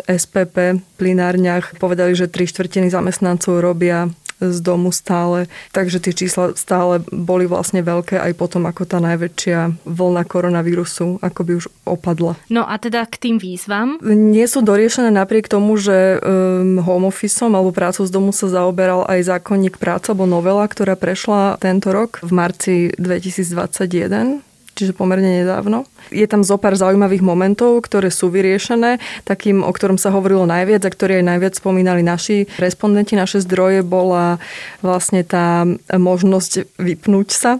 SPP 0.06 0.78
plinárniach 0.94 1.74
povedali, 1.82 2.14
že 2.14 2.30
tri 2.30 2.46
štvrtiny 2.46 2.94
zamestnancov 2.94 3.58
robia 3.58 4.06
z 4.40 4.58
domu 4.62 4.94
stále. 4.94 5.50
Takže 5.74 5.98
tie 6.02 6.14
čísla 6.14 6.54
stále 6.54 7.02
boli 7.10 7.44
vlastne 7.44 7.82
veľké 7.82 8.18
aj 8.18 8.32
potom, 8.38 8.66
ako 8.66 8.86
tá 8.86 8.98
najväčšia 9.02 9.84
vlna 9.86 10.22
koronavírusu 10.26 11.18
akoby 11.22 11.58
už 11.58 11.66
opadla. 11.86 12.38
No 12.48 12.64
a 12.66 12.78
teda 12.78 13.06
k 13.06 13.16
tým 13.18 13.36
výzvam? 13.36 13.98
Nie 14.02 14.46
sú 14.46 14.62
doriešené 14.62 15.10
napriek 15.10 15.50
tomu, 15.50 15.76
že 15.78 16.18
um, 16.18 16.78
home 16.82 17.10
officeom 17.10 17.54
alebo 17.54 17.74
prácou 17.74 18.06
z 18.06 18.14
domu 18.14 18.30
sa 18.30 18.50
zaoberal 18.50 19.04
aj 19.06 19.28
zákonník 19.28 19.76
práce 19.76 20.10
alebo 20.10 20.26
novela, 20.26 20.64
ktorá 20.66 20.94
prešla 20.94 21.58
tento 21.58 21.90
rok 21.90 22.22
v 22.22 22.30
marci 22.30 22.74
2021 22.96 24.47
čiže 24.78 24.94
pomerne 24.94 25.42
nedávno. 25.42 25.90
Je 26.14 26.24
tam 26.30 26.46
zo 26.46 26.54
pár 26.54 26.78
zaujímavých 26.78 27.26
momentov, 27.26 27.82
ktoré 27.82 28.14
sú 28.14 28.30
vyriešené. 28.30 29.02
Takým, 29.26 29.66
o 29.66 29.70
ktorom 29.74 29.98
sa 29.98 30.14
hovorilo 30.14 30.46
najviac 30.46 30.86
a 30.86 30.94
ktorý 30.94 31.18
aj 31.18 31.28
najviac 31.34 31.54
spomínali 31.58 32.06
naši 32.06 32.46
respondenti, 32.62 33.18
naše 33.18 33.42
zdroje, 33.42 33.82
bola 33.82 34.38
vlastne 34.80 35.26
tá 35.26 35.66
možnosť 35.90 36.78
vypnúť 36.78 37.28
sa 37.34 37.58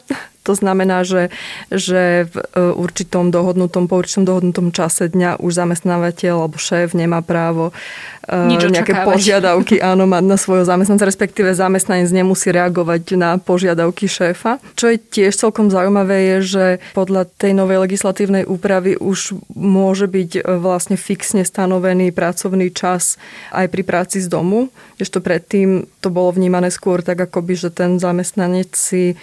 to 0.49 0.57
znamená, 0.57 1.05
že, 1.05 1.29
že 1.69 2.25
v 2.25 2.35
e, 2.41 2.73
určitom 2.73 3.29
dohodnutom, 3.29 3.85
po 3.85 4.01
určitom 4.01 4.25
dohodnutom 4.25 4.73
čase 4.73 5.13
dňa 5.13 5.45
už 5.45 5.53
zamestnávateľ 5.53 6.49
alebo 6.49 6.57
šéf 6.57 6.97
nemá 6.97 7.21
právo 7.21 7.77
e, 8.25 8.33
Nič 8.49 8.65
nejaké 8.73 8.97
očakávať. 8.97 9.13
požiadavky 9.13 9.77
áno, 9.93 10.09
mať 10.09 10.25
na 10.25 10.41
svojho 10.41 10.65
zamestnanca, 10.65 11.05
respektíve 11.05 11.53
zamestnanec 11.53 12.09
nemusí 12.09 12.49
reagovať 12.49 13.21
na 13.21 13.37
požiadavky 13.37 14.09
šéfa. 14.09 14.57
Čo 14.73 14.89
je 14.89 14.97
tiež 14.97 15.37
celkom 15.37 15.69
zaujímavé 15.69 16.17
je, 16.17 16.37
že 16.41 16.65
podľa 16.97 17.29
tej 17.29 17.53
novej 17.53 17.85
legislatívnej 17.85 18.49
úpravy 18.49 18.97
už 18.97 19.37
môže 19.53 20.09
byť 20.09 20.41
e, 20.41 20.43
vlastne 20.57 20.97
fixne 20.97 21.45
stanovený 21.45 22.17
pracovný 22.17 22.73
čas 22.73 23.21
aj 23.53 23.69
pri 23.69 23.85
práci 23.85 24.25
z 24.25 24.33
domu, 24.33 24.73
ešte 24.99 25.23
predtým 25.23 25.87
to 26.03 26.09
bolo 26.11 26.35
vnímané 26.35 26.75
skôr 26.75 27.07
tak, 27.07 27.23
akoby, 27.23 27.55
že 27.55 27.71
ten 27.71 28.03
zamestnanec 28.03 28.75
si 28.75 29.15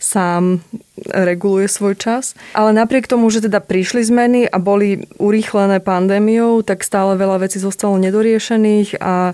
sám 0.00 0.64
reguluje 1.08 1.68
svoj 1.68 1.94
čas. 1.96 2.36
Ale 2.52 2.72
napriek 2.72 3.08
tomu, 3.08 3.28
že 3.32 3.44
teda 3.44 3.60
prišli 3.60 4.04
zmeny 4.04 4.48
a 4.48 4.56
boli 4.60 5.04
urýchlené 5.16 5.80
pandémiou, 5.80 6.60
tak 6.64 6.84
stále 6.84 7.16
veľa 7.16 7.44
vecí 7.44 7.60
zostalo 7.60 7.96
nedoriešených 7.96 9.00
a 9.00 9.32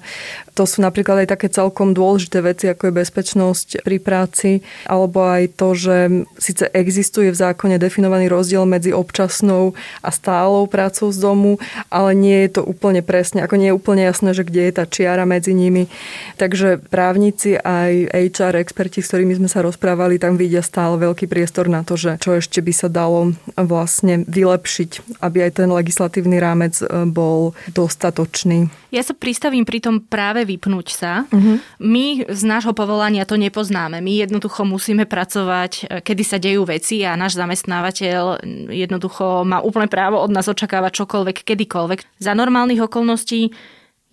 to 0.56 0.64
sú 0.64 0.80
napríklad 0.80 1.20
aj 1.20 1.36
také 1.36 1.52
celkom 1.52 1.92
dôležité 1.92 2.40
veci, 2.40 2.64
ako 2.72 2.88
je 2.88 2.98
bezpečnosť 3.04 3.68
pri 3.84 4.00
práci, 4.00 4.64
alebo 4.88 5.20
aj 5.20 5.52
to, 5.52 5.68
že 5.76 5.96
síce 6.40 6.64
existuje 6.72 7.28
v 7.28 7.36
zákone 7.36 7.76
definovaný 7.76 8.32
rozdiel 8.32 8.64
medzi 8.64 8.96
občasnou 8.96 9.76
a 10.00 10.08
stálou 10.08 10.64
prácou 10.64 11.12
z 11.12 11.20
domu, 11.20 11.60
ale 11.92 12.16
nie 12.16 12.48
je 12.48 12.56
to 12.56 12.62
úplne 12.64 13.04
presne, 13.04 13.44
ako 13.44 13.60
nie 13.60 13.68
je 13.68 13.76
úplne 13.76 14.08
jasné, 14.08 14.32
že 14.32 14.48
kde 14.48 14.64
je 14.64 14.72
tá 14.72 14.88
čiara 14.88 15.28
medzi 15.28 15.52
nimi. 15.52 15.92
Takže 16.40 16.80
právnici 16.88 17.60
aj 17.60 18.16
HR 18.32 18.56
experti, 18.56 19.04
s 19.04 19.12
ktorými 19.12 19.36
sme 19.36 19.52
sa 19.52 19.60
rozprávali, 19.60 20.16
tam 20.16 20.40
vidia 20.40 20.55
stále 20.60 21.00
veľký 21.00 21.26
priestor 21.26 21.66
na 21.66 21.82
to, 21.82 21.96
že 21.96 22.20
čo 22.20 22.36
ešte 22.36 22.60
by 22.60 22.72
sa 22.72 22.88
dalo 22.92 23.34
vlastne 23.56 24.22
vylepšiť, 24.28 25.20
aby 25.24 25.38
aj 25.48 25.50
ten 25.62 25.68
legislatívny 25.68 26.36
rámec 26.38 26.78
e, 26.80 26.86
bol 27.08 27.56
dostatočný. 27.72 28.68
Ja 28.94 29.02
sa 29.02 29.12
pristavím 29.12 29.66
pri 29.66 29.82
tom 29.82 30.00
práve 30.00 30.46
vypnúť 30.46 30.88
sa. 30.92 31.28
Uh-huh. 31.28 31.60
My 31.82 32.24
z 32.28 32.42
nášho 32.46 32.72
povolania 32.72 33.28
to 33.28 33.36
nepoznáme. 33.36 34.00
My 34.00 34.24
jednoducho 34.24 34.64
musíme 34.64 35.04
pracovať, 35.04 35.72
e, 35.72 36.04
kedy 36.04 36.22
sa 36.22 36.38
dejú 36.40 36.68
veci 36.68 37.02
a 37.02 37.18
náš 37.18 37.36
zamestnávateľ 37.40 38.44
jednoducho 38.70 39.42
má 39.44 39.60
úplné 39.60 39.90
právo 39.90 40.20
od 40.20 40.30
nás 40.32 40.46
očakávať 40.46 41.04
čokoľvek, 41.04 41.36
kedykoľvek. 41.44 42.22
Za 42.22 42.32
normálnych 42.32 42.84
okolností 42.84 43.52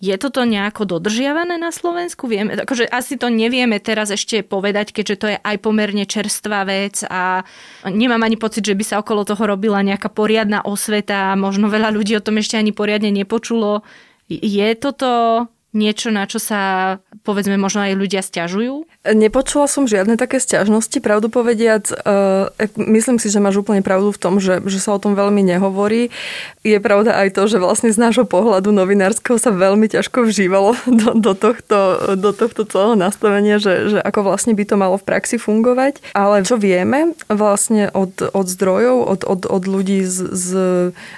Je 0.04 0.12
toto 0.20 0.44
nejako 0.44 0.84
dodržiavané 0.84 1.56
na 1.56 1.72
Slovensku? 1.72 2.28
Vieme, 2.28 2.60
akože 2.60 2.84
asi 2.92 3.16
to 3.16 3.32
nevieme 3.32 3.80
teraz 3.80 4.12
ešte 4.12 4.44
povedať, 4.44 4.92
keďže 4.92 5.16
to 5.16 5.26
je 5.32 5.38
aj 5.40 5.56
pomerne 5.64 6.04
čerstvá 6.04 6.68
vec 6.68 7.00
a 7.08 7.40
nemám 7.88 8.20
ani 8.20 8.36
pocit, 8.36 8.68
že 8.68 8.76
by 8.76 8.84
sa 8.84 9.00
okolo 9.00 9.24
toho 9.24 9.40
robila 9.48 9.80
nejaká 9.80 10.12
poriadna 10.12 10.60
osveta. 10.60 11.32
Možno 11.40 11.72
veľa 11.72 11.88
ľudí 11.88 12.12
o 12.20 12.24
tom 12.24 12.36
ešte 12.36 12.60
ani 12.60 12.76
poriadne 12.76 13.08
nepočulo. 13.08 13.80
Je 14.28 14.68
toto 14.76 15.48
niečo, 15.74 16.14
na 16.14 16.24
čo 16.24 16.38
sa 16.38 16.96
povedzme 17.26 17.58
možno 17.58 17.82
aj 17.82 17.98
ľudia 17.98 18.22
stiažujú? 18.22 18.86
Nepočula 19.04 19.66
som 19.66 19.84
žiadne 19.84 20.14
také 20.14 20.38
stiažnosti, 20.38 20.96
pravdu 21.02 21.28
povediac. 21.28 21.90
Uh, 21.90 22.48
myslím 22.78 23.18
si, 23.18 23.28
že 23.28 23.42
máš 23.42 23.60
úplne 23.60 23.82
pravdu 23.82 24.14
v 24.14 24.20
tom, 24.22 24.38
že, 24.38 24.62
že 24.64 24.78
sa 24.78 24.94
o 24.94 25.02
tom 25.02 25.18
veľmi 25.18 25.42
nehovorí. 25.42 26.14
Je 26.62 26.78
pravda 26.78 27.18
aj 27.18 27.36
to, 27.36 27.50
že 27.50 27.60
vlastne 27.60 27.90
z 27.90 27.98
nášho 28.00 28.24
pohľadu 28.24 28.70
novinárskeho 28.70 29.36
sa 29.36 29.52
veľmi 29.52 29.90
ťažko 29.90 30.24
vžívalo 30.24 30.78
do, 31.00 31.18
do, 31.18 31.32
tohto, 31.34 31.78
do 32.14 32.30
tohto 32.30 32.62
celého 32.64 32.94
nastavenia, 32.94 33.58
že, 33.58 33.92
že 33.92 33.98
ako 34.00 34.30
vlastne 34.30 34.54
by 34.54 34.64
to 34.64 34.78
malo 34.78 34.96
v 34.96 35.04
praxi 35.04 35.36
fungovať. 35.36 36.14
Ale 36.14 36.46
čo 36.46 36.56
vieme 36.56 37.18
vlastne 37.26 37.90
od, 37.90 38.30
od 38.32 38.46
zdrojov, 38.46 38.96
od, 39.04 39.20
od, 39.26 39.40
od 39.50 39.62
ľudí 39.66 40.06
z, 40.06 40.18
z 40.30 40.48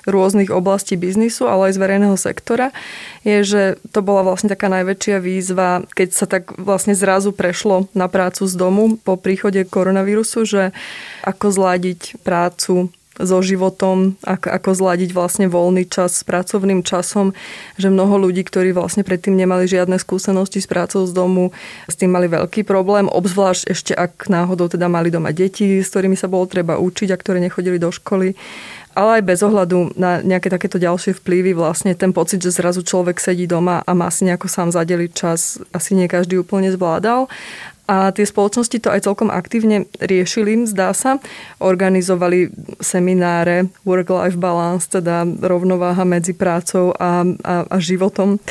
rôznych 0.09 0.49
oblastí 0.49 0.97
biznisu, 0.97 1.45
ale 1.45 1.71
aj 1.71 1.73
z 1.77 1.83
verejného 1.83 2.17
sektora, 2.17 2.73
je, 3.27 3.39
že 3.43 3.63
to 3.91 4.07
bola 4.07 4.23
vlastne 4.23 4.47
taká 4.47 4.71
najväčšia 4.71 5.19
výzva, 5.19 5.83
keď 5.99 6.09
sa 6.15 6.31
tak 6.31 6.55
vlastne 6.55 6.95
zrazu 6.95 7.35
prešlo 7.35 7.91
na 7.91 8.07
prácu 8.07 8.47
z 8.47 8.55
domu 8.55 8.95
po 9.03 9.19
príchode 9.19 9.67
koronavírusu, 9.67 10.47
že 10.47 10.63
ako 11.27 11.51
zladiť 11.51 12.23
prácu 12.23 12.95
so 13.17 13.41
životom, 13.41 14.15
ako, 14.23 14.53
ako 14.53 14.71
zladiť 14.77 15.11
vlastne 15.17 15.47
voľný 15.49 15.89
čas 15.89 16.21
s 16.21 16.23
pracovným 16.23 16.85
časom, 16.85 17.33
že 17.81 17.89
mnoho 17.89 18.29
ľudí, 18.29 18.45
ktorí 18.45 18.77
vlastne 18.77 19.03
predtým 19.03 19.33
nemali 19.33 19.65
žiadne 19.65 19.97
skúsenosti 19.97 20.61
s 20.61 20.69
prácou 20.69 21.09
z 21.09 21.13
domu, 21.17 21.57
s 21.89 21.97
tým 21.97 22.13
mali 22.13 22.29
veľký 22.29 22.69
problém, 22.69 23.09
obzvlášť 23.09 23.63
ešte 23.73 23.93
ak 23.97 24.29
náhodou 24.29 24.69
teda 24.69 24.93
mali 24.93 25.09
doma 25.09 25.33
deti, 25.33 25.81
s 25.81 25.89
ktorými 25.89 26.15
sa 26.15 26.29
bolo 26.29 26.45
treba 26.45 26.77
učiť 26.77 27.09
a 27.13 27.17
ktoré 27.17 27.41
nechodili 27.41 27.81
do 27.81 27.89
školy 27.89 28.37
ale 28.97 29.21
aj 29.21 29.29
bez 29.29 29.45
ohľadu 29.45 29.93
na 30.01 30.25
nejaké 30.25 30.49
takéto 30.49 30.81
ďalšie 30.81 31.21
vplyvy, 31.21 31.53
vlastne 31.53 31.93
ten 31.93 32.17
pocit, 32.17 32.41
že 32.41 32.57
zrazu 32.57 32.81
človek 32.81 33.21
sedí 33.21 33.45
doma 33.45 33.85
a 33.85 33.93
má 33.93 34.09
si 34.09 34.25
nejako 34.25 34.49
sám 34.49 34.73
zadeliť 34.73 35.11
čas, 35.13 35.61
asi 35.77 35.93
nie 35.93 36.09
každý 36.09 36.41
úplne 36.41 36.73
zvládal. 36.73 37.29
A 37.87 38.11
tie 38.11 38.27
spoločnosti 38.27 38.83
to 38.83 38.91
aj 38.91 39.07
celkom 39.07 39.31
aktívne 39.31 39.87
riešili, 40.03 40.67
zdá 40.67 40.91
sa. 40.91 41.23
Organizovali 41.63 42.51
semináre 42.83 43.71
Work-Life 43.87 44.35
Balance, 44.35 44.91
teda 44.91 45.23
rovnováha 45.23 46.03
medzi 46.03 46.35
prácou 46.35 46.91
a, 46.99 47.23
a, 47.23 47.63
a 47.63 47.77
životom. 47.79 48.43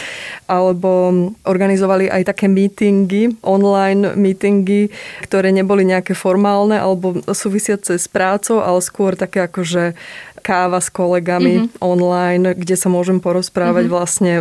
Alebo 0.48 1.12
organizovali 1.44 2.08
aj 2.08 2.32
také 2.32 2.48
meetingy, 2.48 3.36
online 3.44 4.16
meetingy, 4.16 4.88
ktoré 5.28 5.52
neboli 5.52 5.84
nejaké 5.84 6.16
formálne 6.16 6.80
alebo 6.80 7.20
súvisiace 7.28 8.00
s 8.00 8.08
prácou, 8.08 8.64
ale 8.64 8.80
skôr 8.80 9.20
také 9.20 9.44
akože 9.44 10.00
káva 10.46 10.78
s 10.78 10.94
kolegami 10.94 11.66
mm-hmm. 11.66 11.82
online, 11.82 12.54
kde 12.54 12.78
sa 12.78 12.86
môžem 12.86 13.18
porozprávať 13.18 13.90
mm-hmm. 13.90 13.98
vlastne 13.98 14.32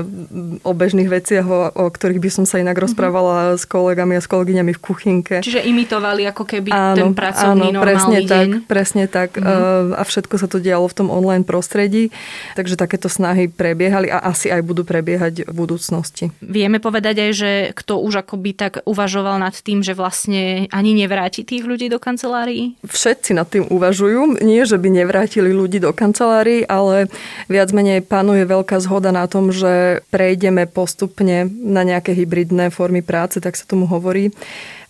o 0.61 0.73
bežných 0.77 1.09
veciach, 1.09 1.47
o, 1.49 1.73
o 1.73 1.85
ktorých 1.89 2.21
by 2.21 2.29
som 2.29 2.45
sa 2.45 2.61
inak 2.61 2.77
mm-hmm. 2.77 2.85
rozprávala 2.93 3.57
s 3.57 3.65
kolegami 3.65 4.21
a 4.21 4.21
s 4.21 4.29
kolegyňami 4.29 4.77
v 4.77 4.81
kuchynke. 4.85 5.37
Čiže 5.41 5.65
imitovali 5.65 6.29
ako 6.29 6.45
keby 6.45 6.69
áno, 6.69 6.97
ten 7.01 7.11
pracovný 7.17 7.73
áno, 7.73 7.81
presne 7.81 8.19
deň. 8.21 8.29
tak, 8.29 8.49
presne 8.69 9.05
tak. 9.09 9.31
Mm-hmm. 9.41 9.97
A 9.97 10.03
všetko 10.05 10.35
sa 10.37 10.47
to 10.53 10.61
dialo 10.61 10.85
v 10.85 10.97
tom 11.01 11.09
online 11.09 11.49
prostredí, 11.49 12.13
takže 12.53 12.77
takéto 12.77 13.09
snahy 13.09 13.49
prebiehali 13.49 14.13
a 14.13 14.21
asi 14.21 14.53
aj 14.53 14.61
budú 14.61 14.85
prebiehať 14.85 15.49
v 15.49 15.55
budúcnosti. 15.57 16.29
Vieme 16.45 16.85
povedať 16.85 17.25
aj, 17.25 17.31
že 17.33 17.51
kto 17.73 18.05
už 18.05 18.29
akoby 18.29 18.53
tak 18.53 18.85
uvažoval 18.85 19.41
nad 19.41 19.57
tým, 19.57 19.81
že 19.81 19.97
vlastne 19.97 20.69
ani 20.69 20.93
nevráti 20.93 21.47
tých 21.47 21.65
ľudí 21.65 21.89
do 21.89 21.97
kancelárií? 21.97 22.77
Všetci 22.85 23.33
nad 23.33 23.49
tým 23.49 23.65
uvažujú. 23.73 24.45
Nie, 24.45 24.69
že 24.69 24.77
by 24.77 24.91
nevrátili 24.91 25.55
ľudí 25.55 25.81
do 25.81 25.94
kancelárii, 25.95 26.67
ale 26.67 27.09
viac 27.47 27.71
menej 27.71 28.03
panuje 28.03 28.43
veľká 28.45 28.83
zhoda 28.83 29.15
na 29.15 29.31
tom, 29.31 29.55
že 29.55 30.03
prejdeme 30.11 30.67
postupne 30.67 31.47
na 31.49 31.87
nejaké 31.87 32.13
hybridné 32.13 32.75
formy 32.75 33.01
práce, 33.01 33.39
tak 33.39 33.55
sa 33.55 33.65
tomu 33.65 33.87
hovorí 33.87 34.35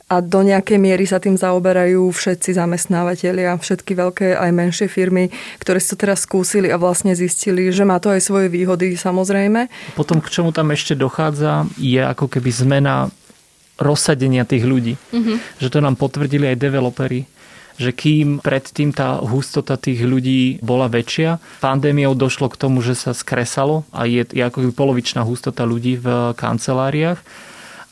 a 0.05 0.21
do 0.21 0.45
nejakej 0.45 0.77
miery 0.77 1.09
sa 1.09 1.17
tým 1.17 1.35
zaoberajú 1.35 2.13
všetci 2.13 2.55
zamestnávateľia, 2.55 3.57
všetky 3.57 3.97
veľké 3.97 4.27
aj 4.37 4.51
menšie 4.53 4.87
firmy, 4.87 5.33
ktoré 5.59 5.81
si 5.81 5.97
to 5.97 5.97
teraz 5.97 6.29
skúsili 6.29 6.69
a 6.69 6.77
vlastne 6.77 7.17
zistili, 7.17 7.73
že 7.73 7.89
má 7.89 7.97
to 7.97 8.13
aj 8.13 8.21
svoje 8.21 8.53
výhody 8.53 9.01
samozrejme. 9.01 9.67
Potom 9.97 10.21
k 10.21 10.29
čomu 10.29 10.53
tam 10.53 10.71
ešte 10.77 10.93
dochádza 10.93 11.65
je 11.81 12.05
ako 12.05 12.29
keby 12.29 12.51
zmena 12.53 13.09
rozsadenia 13.81 14.47
tých 14.47 14.63
ľudí. 14.63 14.95
Mm-hmm. 15.11 15.37
Že 15.59 15.69
to 15.73 15.79
nám 15.83 15.97
potvrdili 15.99 16.53
aj 16.53 16.63
developeri 16.63 17.27
že 17.79 17.91
kým 17.91 18.39
predtým 18.39 18.95
tá 18.95 19.19
hustota 19.23 19.75
tých 19.75 20.03
ľudí 20.03 20.63
bola 20.63 20.87
väčšia, 20.87 21.43
pandémiou 21.59 22.15
došlo 22.15 22.51
k 22.51 22.61
tomu, 22.61 22.81
že 22.81 22.95
sa 22.95 23.11
skresalo 23.13 23.83
a 23.91 24.07
je, 24.07 24.23
je 24.31 24.43
ako 24.43 24.71
polovičná 24.75 25.27
hustota 25.27 25.67
ľudí 25.67 25.99
v 25.99 26.35
kanceláriách 26.39 27.23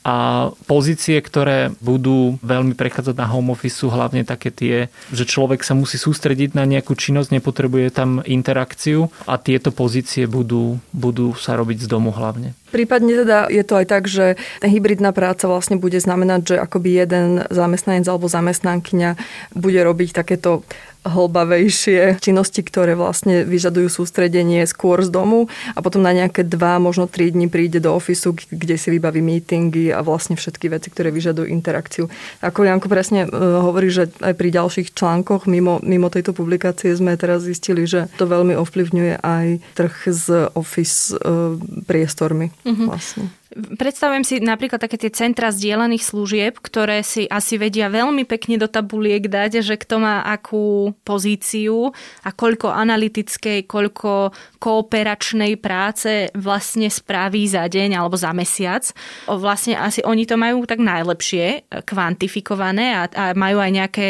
a 0.03 0.51
pozície, 0.67 1.19
ktoré 1.23 1.71
budú 1.79 2.37
veľmi 2.43 2.75
prechádzať 2.75 3.15
na 3.15 3.31
home 3.31 3.55
office 3.55 3.79
sú 3.79 3.87
hlavne 3.87 4.27
také 4.27 4.51
tie, 4.51 4.91
že 5.15 5.23
človek 5.23 5.63
sa 5.63 5.79
musí 5.79 5.95
sústrediť 5.95 6.59
na 6.59 6.67
nejakú 6.67 6.99
činnosť, 6.99 7.31
nepotrebuje 7.31 7.95
tam 7.95 8.19
interakciu 8.27 9.11
a 9.31 9.39
tieto 9.39 9.71
pozície 9.71 10.27
budú, 10.27 10.83
budú 10.91 11.39
sa 11.39 11.55
robiť 11.55 11.87
z 11.87 11.91
domu 11.91 12.11
hlavne. 12.11 12.59
Prípadne 12.75 13.23
teda 13.23 13.53
je 13.53 13.63
to 13.69 13.75
aj 13.79 13.87
tak, 13.87 14.09
že 14.09 14.41
hybridná 14.65 15.13
práca 15.13 15.45
vlastne 15.45 15.77
bude 15.77 16.01
znamenať, 16.01 16.41
že 16.51 16.57
akoby 16.57 17.05
jeden 17.05 17.27
zamestnanec 17.53 18.09
alebo 18.09 18.33
zamestnankyňa 18.33 19.11
bude 19.53 19.81
robiť 19.85 20.17
takéto 20.17 20.65
hlbavejšie 21.03 22.23
činnosti, 22.23 22.63
ktoré 22.63 22.95
vlastne 22.95 23.43
vyžadujú 23.43 23.91
sústredenie 23.91 24.63
skôr 24.71 25.03
z 25.03 25.11
domu 25.11 25.51
a 25.75 25.83
potom 25.83 26.03
na 26.03 26.15
nejaké 26.15 26.47
dva, 26.47 26.79
možno 26.79 27.11
tri 27.11 27.35
dní 27.35 27.51
príde 27.51 27.83
do 27.83 27.91
ofisu, 27.95 28.39
kde 28.39 28.79
si 28.79 28.89
vybaví 28.95 29.19
meetingy 29.19 29.91
a 29.91 30.01
vlastne 30.07 30.39
všetky 30.39 30.71
veci, 30.71 30.89
ktoré 30.95 31.11
vyžadujú 31.11 31.51
interakciu. 31.51 32.07
Ako 32.39 32.63
Janko 32.63 32.87
presne 32.87 33.27
e, 33.27 33.29
hovorí, 33.39 33.91
že 33.91 34.15
aj 34.23 34.35
pri 34.39 34.49
ďalších 34.55 34.95
článkoch 34.95 35.51
mimo, 35.51 35.83
mimo 35.83 36.07
tejto 36.07 36.31
publikácie 36.31 36.95
sme 36.95 37.19
teraz 37.19 37.43
zistili, 37.43 37.83
že 37.83 38.07
to 38.15 38.31
veľmi 38.31 38.55
ovplyvňuje 38.55 39.15
aj 39.21 39.47
trh 39.75 39.95
s 40.07 40.31
office 40.55 41.11
e, 41.13 41.59
priestormi 41.83 42.55
mm-hmm. 42.63 42.87
vlastne. 42.87 43.27
Predstavujem 43.53 44.25
si 44.25 44.41
napríklad 44.41 44.81
také 44.81 44.97
tie 44.97 45.13
centra 45.13 45.53
zdieľaných 45.53 46.05
služieb, 46.05 46.55
ktoré 46.57 47.05
si 47.05 47.29
asi 47.29 47.61
vedia 47.61 47.93
veľmi 47.93 48.25
pekne 48.25 48.57
do 48.57 48.69
tabuliek 48.69 49.25
dať, 49.29 49.61
že 49.61 49.77
kto 49.77 50.01
má 50.01 50.25
akú 50.25 50.97
pozíciu 51.05 51.93
a 52.25 52.31
koľko 52.33 52.73
analytickej, 52.73 53.69
koľko 53.69 54.33
kooperačnej 54.63 55.59
práce 55.59 56.31
vlastne 56.39 56.87
spraví 56.87 57.51
za 57.51 57.67
deň 57.67 57.99
alebo 57.99 58.15
za 58.15 58.31
mesiac. 58.31 58.87
Vlastne 59.27 59.75
asi 59.75 60.07
oni 60.07 60.23
to 60.23 60.39
majú 60.39 60.63
tak 60.63 60.79
najlepšie 60.79 61.45
e, 61.51 61.59
kvantifikované 61.83 62.95
a, 62.95 63.03
a 63.11 63.25
majú 63.35 63.59
aj 63.59 63.71
nejaké 63.75 64.07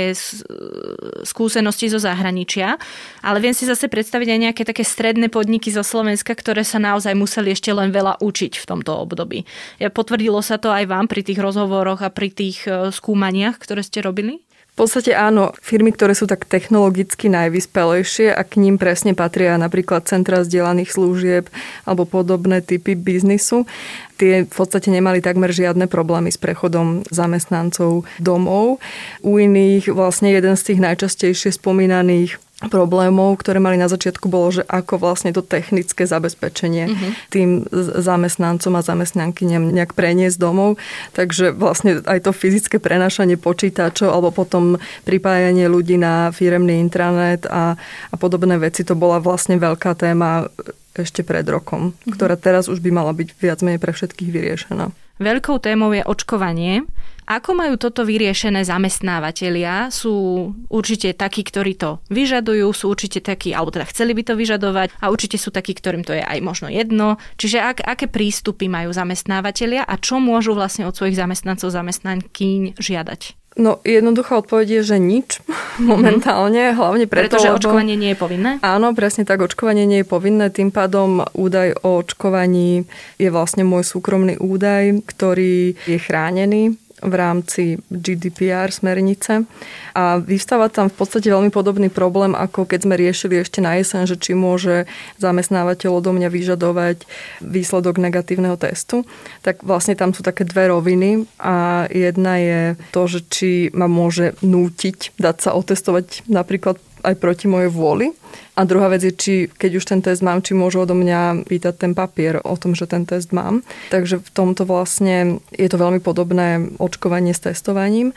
skúsenosti 1.24 1.88
zo 1.88 1.96
zahraničia. 1.96 2.76
Ale 3.24 3.40
viem 3.40 3.56
si 3.56 3.64
zase 3.64 3.88
predstaviť 3.88 4.28
aj 4.28 4.40
nejaké 4.50 4.62
také 4.68 4.84
stredné 4.84 5.32
podniky 5.32 5.72
zo 5.72 5.80
Slovenska, 5.80 6.36
ktoré 6.36 6.60
sa 6.68 6.76
naozaj 6.76 7.16
museli 7.16 7.56
ešte 7.56 7.72
len 7.72 7.88
veľa 7.88 8.20
učiť 8.20 8.60
v 8.60 8.68
tomto 8.68 8.92
období. 8.92 9.48
Potvrdilo 9.80 10.44
sa 10.44 10.60
to 10.60 10.68
aj 10.68 10.84
vám 10.84 11.08
pri 11.08 11.24
tých 11.24 11.40
rozhovoroch 11.40 12.04
a 12.04 12.12
pri 12.12 12.28
tých 12.28 12.68
e, 12.68 12.92
skúmaniach, 12.92 13.56
ktoré 13.56 13.80
ste 13.80 14.04
robili? 14.04 14.44
V 14.72 14.88
podstate 14.88 15.12
áno, 15.12 15.52
firmy, 15.60 15.92
ktoré 15.92 16.16
sú 16.16 16.24
tak 16.24 16.48
technologicky 16.48 17.28
najvyspelejšie 17.28 18.32
a 18.32 18.40
k 18.40 18.56
ním 18.56 18.80
presne 18.80 19.12
patria 19.12 19.60
napríklad 19.60 20.08
centra 20.08 20.40
zdieľaných 20.48 20.88
služieb 20.88 21.44
alebo 21.84 22.08
podobné 22.08 22.64
typy 22.64 22.96
biznisu, 22.96 23.68
tie 24.16 24.48
v 24.48 24.54
podstate 24.54 24.88
nemali 24.88 25.20
takmer 25.20 25.52
žiadne 25.52 25.92
problémy 25.92 26.32
s 26.32 26.40
prechodom 26.40 27.04
zamestnancov 27.12 28.08
domov. 28.16 28.80
U 29.20 29.36
iných 29.36 29.92
vlastne 29.92 30.32
jeden 30.32 30.56
z 30.56 30.72
tých 30.72 30.80
najčastejšie 30.80 31.52
spomínaných 31.52 32.40
problémov, 32.68 33.40
ktoré 33.40 33.58
mali 33.58 33.80
na 33.80 33.90
začiatku, 33.90 34.28
bolo, 34.30 34.54
že 34.54 34.62
ako 34.66 35.00
vlastne 35.00 35.34
to 35.34 35.42
technické 35.42 36.06
zabezpečenie 36.06 36.84
uh-huh. 36.86 37.10
tým 37.32 37.66
zamestnancom 37.98 38.78
a 38.78 38.82
zamestnankyňam 38.82 39.72
nejak 39.72 39.96
preniesť 39.96 40.36
domov. 40.38 40.78
Takže 41.16 41.54
vlastne 41.54 42.04
aj 42.04 42.28
to 42.28 42.30
fyzické 42.30 42.78
prenašanie 42.78 43.40
počítačov 43.40 44.12
alebo 44.12 44.30
potom 44.30 44.76
pripájanie 45.08 45.66
ľudí 45.66 45.98
na 45.98 46.30
firemný 46.30 46.78
intranet 46.78 47.48
a, 47.48 47.74
a 48.10 48.14
podobné 48.18 48.58
veci, 48.60 48.86
to 48.86 48.94
bola 48.98 49.18
vlastne 49.18 49.58
veľká 49.58 49.96
téma 49.96 50.50
ešte 50.92 51.24
pred 51.24 51.46
rokom, 51.48 51.96
uh-huh. 51.96 52.12
ktorá 52.12 52.36
teraz 52.36 52.68
už 52.68 52.84
by 52.84 52.90
mala 52.92 53.16
byť 53.16 53.28
viac 53.40 53.58
menej 53.64 53.80
pre 53.80 53.96
všetkých 53.96 54.28
vyriešená. 54.28 54.92
Veľkou 55.22 55.62
témou 55.62 55.94
je 55.94 56.02
očkovanie. 56.02 56.82
Ako 57.22 57.54
majú 57.54 57.78
toto 57.78 58.02
vyriešené 58.02 58.66
zamestnávateľia? 58.66 59.94
Sú 59.94 60.50
určite 60.66 61.14
takí, 61.14 61.46
ktorí 61.46 61.78
to 61.78 62.02
vyžadujú, 62.10 62.66
sú 62.74 62.90
určite 62.90 63.22
takí, 63.22 63.54
alebo 63.54 63.70
teda 63.70 63.86
chceli 63.86 64.12
by 64.18 64.22
to 64.26 64.34
vyžadovať 64.34 64.90
a 64.98 65.06
určite 65.08 65.38
sú 65.38 65.54
takí, 65.54 65.78
ktorým 65.78 66.02
to 66.02 66.18
je 66.18 66.22
aj 66.26 66.38
možno 66.42 66.66
jedno. 66.66 67.22
Čiže 67.38 67.62
ak, 67.62 67.78
aké 67.86 68.10
prístupy 68.10 68.66
majú 68.66 68.90
zamestnávateľia 68.90 69.86
a 69.86 69.94
čo 70.02 70.18
môžu 70.18 70.58
vlastne 70.58 70.84
od 70.90 70.98
svojich 70.98 71.14
zamestnancov, 71.14 71.70
zamestnankyň 71.70 72.82
žiadať? 72.82 73.41
No, 73.52 73.84
jednoduchá 73.84 74.40
odpoveď 74.40 74.80
je, 74.80 74.82
že 74.94 74.96
nič 74.96 75.44
momentálne, 75.76 76.72
hlavne 76.72 77.04
preto, 77.04 77.36
Pretože 77.36 77.52
lebo... 77.52 77.58
očkovanie 77.60 77.96
nie 78.00 78.16
je 78.16 78.18
povinné? 78.18 78.50
Áno, 78.64 78.96
presne 78.96 79.28
tak, 79.28 79.44
očkovanie 79.44 79.84
nie 79.84 80.00
je 80.00 80.08
povinné, 80.08 80.48
tým 80.48 80.72
pádom 80.72 81.20
údaj 81.36 81.76
o 81.84 82.00
očkovaní 82.00 82.88
je 83.20 83.28
vlastne 83.28 83.68
môj 83.68 83.84
súkromný 83.84 84.40
údaj, 84.40 85.04
ktorý 85.04 85.76
je 85.84 85.98
chránený 86.00 86.80
v 87.02 87.14
rámci 87.14 87.62
GDPR 87.90 88.70
smernice. 88.70 89.44
A 89.92 90.22
vystáva 90.22 90.70
tam 90.70 90.88
v 90.88 90.96
podstate 90.96 91.28
veľmi 91.28 91.50
podobný 91.50 91.90
problém, 91.90 92.32
ako 92.32 92.64
keď 92.64 92.86
sme 92.86 92.94
riešili 92.96 93.42
ešte 93.42 93.58
na 93.58 93.76
jeseň, 93.76 94.06
že 94.08 94.16
či 94.16 94.32
môže 94.38 94.86
zamestnávateľ 95.18 95.90
odo 95.98 96.14
mňa 96.14 96.28
vyžadovať 96.30 97.04
výsledok 97.42 97.98
negatívneho 97.98 98.54
testu. 98.56 99.04
Tak 99.42 99.66
vlastne 99.66 99.98
tam 99.98 100.14
sú 100.14 100.22
také 100.22 100.46
dve 100.46 100.70
roviny 100.70 101.26
a 101.42 101.86
jedna 101.90 102.38
je 102.38 102.60
to, 102.94 103.02
že 103.10 103.20
či 103.28 103.50
ma 103.74 103.90
môže 103.90 104.38
nútiť 104.40 105.18
dať 105.18 105.36
sa 105.42 105.50
otestovať 105.58 106.24
napríklad 106.30 106.78
aj 107.02 107.14
proti 107.18 107.46
mojej 107.50 107.70
vôli. 107.70 108.14
A 108.52 108.68
druhá 108.68 108.92
vec 108.92 109.02
je, 109.04 109.12
či 109.12 109.34
keď 109.48 109.70
už 109.80 109.84
ten 109.84 110.00
test 110.04 110.20
mám, 110.20 110.44
či 110.44 110.52
môžu 110.52 110.84
odo 110.84 110.92
mňa 110.92 111.48
pýtať 111.48 111.74
ten 111.76 111.92
papier 111.96 112.40
o 112.44 112.54
tom, 112.56 112.76
že 112.76 112.84
ten 112.84 113.08
test 113.08 113.32
mám. 113.32 113.64
Takže 113.88 114.20
v 114.20 114.30
tomto 114.32 114.68
vlastne 114.68 115.40
je 115.52 115.68
to 115.68 115.80
veľmi 115.80 116.00
podobné 116.04 116.72
očkovanie 116.76 117.32
s 117.32 117.44
testovaním. 117.44 118.12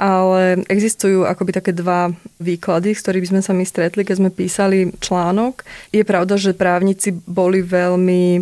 Ale 0.00 0.64
existujú 0.64 1.28
akoby 1.28 1.60
také 1.60 1.72
dva 1.76 2.08
výklady, 2.40 2.96
s 2.96 3.04
ktorými 3.04 3.36
sme 3.36 3.42
sa 3.44 3.52
my 3.52 3.68
stretli, 3.68 4.00
keď 4.00 4.16
sme 4.16 4.30
písali 4.32 4.96
článok. 4.96 5.60
Je 5.92 6.00
pravda, 6.08 6.40
že 6.40 6.56
právnici 6.56 7.12
boli 7.12 7.60
veľmi 7.60 8.40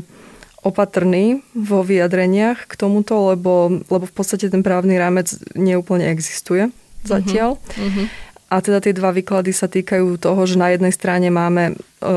opatrní 0.62 1.42
vo 1.54 1.82
vyjadreniach 1.82 2.66
k 2.66 2.72
tomuto, 2.78 3.34
lebo, 3.34 3.82
lebo 3.90 4.04
v 4.06 4.14
podstate 4.14 4.50
ten 4.50 4.62
právny 4.62 4.98
rámec 4.98 5.34
neúplne 5.58 6.06
existuje 6.10 6.70
zatiaľ. 7.06 7.58
Mm-hmm. 7.78 8.06
A 8.48 8.64
teda 8.64 8.80
tie 8.80 8.96
dva 8.96 9.12
výklady 9.12 9.52
sa 9.52 9.68
týkajú 9.68 10.16
toho, 10.16 10.40
že 10.48 10.56
na 10.56 10.72
jednej 10.72 10.88
strane 10.88 11.28
máme 11.28 11.64
e, 11.68 11.72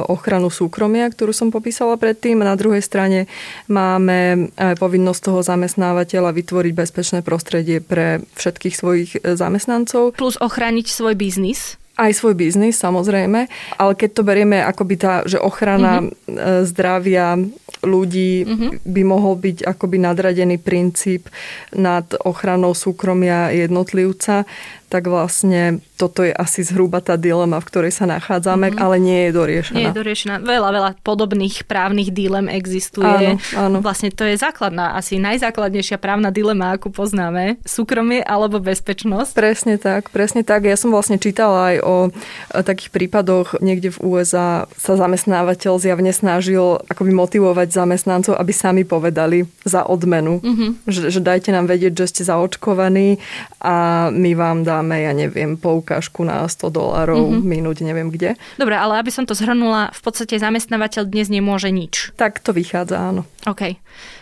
ochranu 0.07 0.47
súkromia, 0.47 1.11
ktorú 1.11 1.35
som 1.35 1.51
popísala 1.51 1.99
predtým, 1.99 2.39
a 2.39 2.49
na 2.51 2.55
druhej 2.55 2.79
strane 2.79 3.27
máme 3.67 4.47
e, 4.55 4.73
povinnosť 4.79 5.21
toho 5.27 5.43
zamestnávateľa 5.43 6.31
vytvoriť 6.31 6.71
bezpečné 6.71 7.19
prostredie 7.19 7.83
pre 7.83 8.23
všetkých 8.39 8.75
svojich 8.79 9.09
e, 9.19 9.35
zamestnancov. 9.35 10.15
Plus 10.15 10.39
ochrániť 10.39 10.87
svoj 10.87 11.19
biznis. 11.19 11.75
Aj 11.99 12.15
svoj 12.15 12.39
biznis, 12.39 12.79
samozrejme, 12.79 13.51
ale 13.75 13.91
keď 13.99 14.09
to 14.15 14.23
berieme 14.23 14.63
akoby 14.63 14.95
tá, 14.95 15.27
že 15.27 15.35
ochrana 15.35 16.07
mm-hmm. 16.07 16.63
zdravia 16.63 17.35
ľudí 17.83 18.45
mm-hmm. 18.45 18.69
by 18.85 19.01
mohol 19.03 19.35
byť 19.37 19.65
akoby 19.65 19.97
nadradený 19.99 20.57
princíp 20.61 21.27
nad 21.73 22.05
ochranou 22.23 22.77
súkromia 22.77 23.49
jednotlivca, 23.51 24.45
tak 24.91 25.07
vlastne 25.07 25.79
toto 25.95 26.27
je 26.27 26.35
asi 26.35 26.67
zhruba 26.67 26.99
tá 26.99 27.15
dilema, 27.15 27.63
v 27.63 27.67
ktorej 27.71 27.95
sa 27.95 28.03
nachádzame, 28.03 28.75
mm-hmm. 28.75 28.83
ale 28.83 28.95
nie 28.99 29.19
je 29.23 29.31
doriešená. 29.31 29.77
Nie 29.79 29.87
je 29.87 29.95
doriešená. 29.95 30.35
Veľa, 30.43 30.69
veľa 30.75 30.91
podobných 30.99 31.63
právnych 31.63 32.11
dilem 32.11 32.51
existuje. 32.51 33.39
Áno, 33.39 33.39
áno. 33.55 33.77
Vlastne 33.79 34.11
to 34.11 34.27
je 34.27 34.35
základná, 34.35 34.99
asi 34.99 35.15
najzákladnejšia 35.23 35.95
právna 35.95 36.27
dilema, 36.27 36.75
akú 36.75 36.91
poznáme. 36.91 37.63
Súkromie 37.63 38.19
alebo 38.19 38.59
bezpečnosť. 38.59 39.31
Presne 39.31 39.79
tak, 39.79 40.11
presne 40.11 40.43
tak. 40.43 40.67
Ja 40.67 40.75
som 40.75 40.91
vlastne 40.91 41.15
čítala 41.15 41.71
aj 41.71 41.77
o 41.87 41.95
takých 42.51 42.91
prípadoch, 42.91 43.63
niekde 43.63 43.95
v 43.95 44.01
USA 44.03 44.67
sa 44.75 44.99
zamestnávateľ 44.99 45.79
zjavne 45.79 46.11
snažil 46.11 46.83
akoby 46.91 47.15
motivovať 47.15 47.71
zamestnancov, 47.71 48.35
aby 48.35 48.51
sami 48.51 48.83
povedali 48.83 49.47
za 49.63 49.87
odmenu, 49.87 50.43
mm-hmm. 50.43 50.69
že, 50.89 51.13
že 51.13 51.23
dajte 51.23 51.55
nám 51.55 51.71
vedieť, 51.71 51.95
že 52.03 52.09
ste 52.11 52.21
zaočkovaní 52.27 53.21
a 53.61 54.09
my 54.09 54.31
vám 54.35 54.65
dáme 54.65 54.80
dáme, 54.81 55.05
ja 55.05 55.13
neviem, 55.13 55.53
poukážku 55.53 56.25
na 56.25 56.41
100 56.41 56.73
dolárov 56.73 57.29
mm-hmm. 57.29 57.45
minúť, 57.45 57.77
neviem 57.85 58.09
kde. 58.09 58.33
Dobre, 58.57 58.73
ale 58.73 58.97
aby 58.97 59.13
som 59.13 59.29
to 59.29 59.37
zhrnula, 59.37 59.93
v 59.93 60.01
podstate 60.01 60.41
zamestnávateľ 60.41 61.05
dnes 61.05 61.29
nemôže 61.29 61.69
nič. 61.69 62.09
Tak 62.17 62.41
to 62.41 62.49
vychádza, 62.49 62.97
áno. 62.97 63.29
OK. 63.45 63.77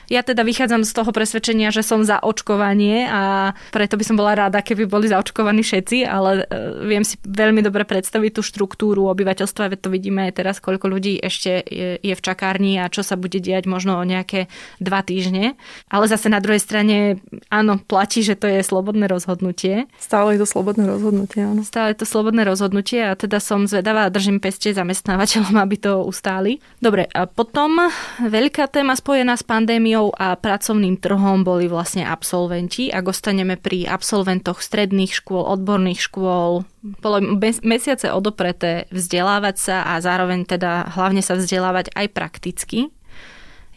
Ja 0.09 0.25
teda 0.25 0.41
vychádzam 0.41 0.81
z 0.81 0.91
toho 0.91 1.13
presvedčenia, 1.13 1.69
že 1.69 1.85
som 1.85 2.01
za 2.01 2.17
očkovanie 2.17 3.05
a 3.05 3.53
preto 3.69 3.93
by 3.93 4.03
som 4.03 4.17
bola 4.17 4.33
rada, 4.33 4.65
keby 4.65 4.89
boli 4.89 5.05
zaočkovaní 5.05 5.61
všetci, 5.61 6.01
ale 6.09 6.49
e, 6.49 6.83
viem 6.89 7.05
si 7.05 7.21
veľmi 7.21 7.61
dobre 7.61 7.85
predstaviť 7.85 8.31
tú 8.33 8.41
štruktúru 8.41 9.05
obyvateľstva, 9.13 9.69
veď 9.69 9.79
to 9.85 9.93
vidíme 9.93 10.25
aj 10.25 10.41
teraz, 10.41 10.57
koľko 10.57 10.89
ľudí 10.89 11.21
ešte 11.21 11.61
je 12.01 12.13
v 12.17 12.21
čakárni 12.25 12.81
a 12.81 12.89
čo 12.89 13.05
sa 13.05 13.13
bude 13.13 13.37
diať 13.37 13.69
možno 13.69 14.01
o 14.01 14.03
nejaké 14.03 14.49
dva 14.81 15.05
týždne. 15.05 15.53
Ale 15.93 16.09
zase 16.09 16.25
na 16.33 16.41
druhej 16.41 16.59
strane, 16.59 17.21
áno, 17.53 17.77
platí, 17.77 18.25
že 18.25 18.33
to 18.33 18.49
je 18.49 18.65
slobodné 18.65 19.05
rozhodnutie. 19.05 19.85
Stále 20.01 20.35
je 20.35 20.41
to 20.41 20.47
slobodné 20.49 20.89
rozhodnutie, 20.89 21.45
áno. 21.45 21.61
Stále 21.61 21.93
je 21.93 22.01
to 22.01 22.07
slobodné 22.09 22.41
rozhodnutie 22.49 23.05
a 23.05 23.13
teda 23.13 23.37
som 23.37 23.69
zvedavá 23.69 24.09
a 24.09 24.13
držím 24.13 24.41
peste 24.41 24.73
zamestnávateľom, 24.73 25.53
aby 25.61 25.75
to 25.77 26.01
ustáli. 26.01 26.57
Dobre, 26.81 27.05
a 27.13 27.29
potom 27.29 27.93
veľká 28.25 28.65
téma 28.73 28.97
spojená 28.97 29.37
s 29.37 29.45
pandémiou 29.45 29.98
pandémiou 29.99 30.15
a 30.15 30.35
pracovným 30.39 30.95
trhom 30.97 31.43
boli 31.43 31.67
vlastne 31.67 32.07
absolventi. 32.07 32.87
Ak 32.91 33.11
ostaneme 33.11 33.59
pri 33.59 33.87
absolventoch 33.87 34.63
stredných 34.63 35.11
škôl, 35.11 35.43
odborných 35.43 35.99
škôl, 35.99 36.63
bolo 37.03 37.17
mesiace 37.63 38.07
odopreté 38.11 38.87
vzdelávať 38.91 39.55
sa 39.59 39.77
a 39.83 39.99
zároveň 39.99 40.47
teda 40.47 40.95
hlavne 40.95 41.19
sa 41.19 41.35
vzdelávať 41.35 41.91
aj 41.95 42.07
prakticky. 42.15 42.79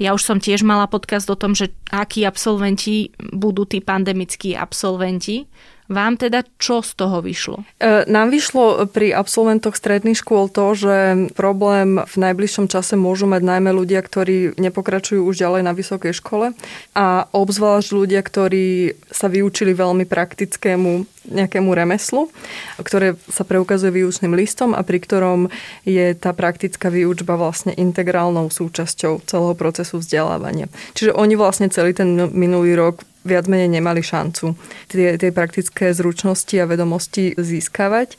Ja 0.01 0.17
už 0.17 0.25
som 0.25 0.39
tiež 0.41 0.65
mala 0.65 0.89
podcast 0.89 1.29
o 1.29 1.37
tom, 1.37 1.53
že 1.55 1.71
akí 1.93 2.25
absolventi 2.25 3.13
budú 3.19 3.69
tí 3.69 3.79
pandemickí 3.79 4.57
absolventi. 4.57 5.47
Vám 5.91 6.15
teda 6.15 6.47
čo 6.63 6.79
z 6.79 6.95
toho 6.95 7.19
vyšlo? 7.19 7.67
E, 7.83 8.07
nám 8.07 8.31
vyšlo 8.31 8.87
pri 8.87 9.11
absolventoch 9.11 9.75
stredných 9.75 10.19
škôl 10.19 10.47
to, 10.47 10.79
že 10.79 10.97
problém 11.35 11.99
v 11.99 12.17
najbližšom 12.17 12.71
čase 12.71 12.95
môžu 12.95 13.27
mať 13.27 13.43
najmä 13.43 13.75
ľudia, 13.75 13.99
ktorí 13.99 14.55
nepokračujú 14.57 15.27
už 15.27 15.43
ďalej 15.43 15.63
na 15.67 15.73
vysokej 15.75 16.15
škole 16.15 16.55
a 16.95 17.07
obzvlášť 17.35 17.91
ľudia, 17.93 18.23
ktorí 18.23 18.95
sa 19.11 19.27
vyučili 19.27 19.75
veľmi 19.75 20.07
praktickému 20.07 21.22
nejakému 21.29 21.71
remeslu, 21.71 22.31
ktoré 22.83 23.15
sa 23.31 23.47
preukazuje 23.47 24.03
výučným 24.03 24.35
listom 24.35 24.75
a 24.75 24.83
pri 24.83 24.99
ktorom 24.99 25.51
je 25.87 26.15
tá 26.19 26.35
praktická 26.35 26.91
výučba 26.91 27.39
vlastne 27.39 27.71
integrálnou 27.75 28.51
súčasťou 28.51 29.23
celého 29.27 29.55
procesu 29.55 30.03
vzdelávania. 30.03 30.67
Čiže 30.99 31.15
oni 31.15 31.35
vlastne 31.39 31.71
celý 31.71 31.95
ten 31.95 32.31
minulý 32.35 32.75
rok 32.75 33.07
viac 33.23 33.47
menej 33.47 33.71
nemali 33.71 34.03
šancu 34.03 34.59
tie, 34.91 35.15
tie 35.15 35.31
praktické 35.31 35.95
zručnosti 35.95 36.55
a 36.59 36.67
vedomosti 36.67 37.39
získavať. 37.39 38.19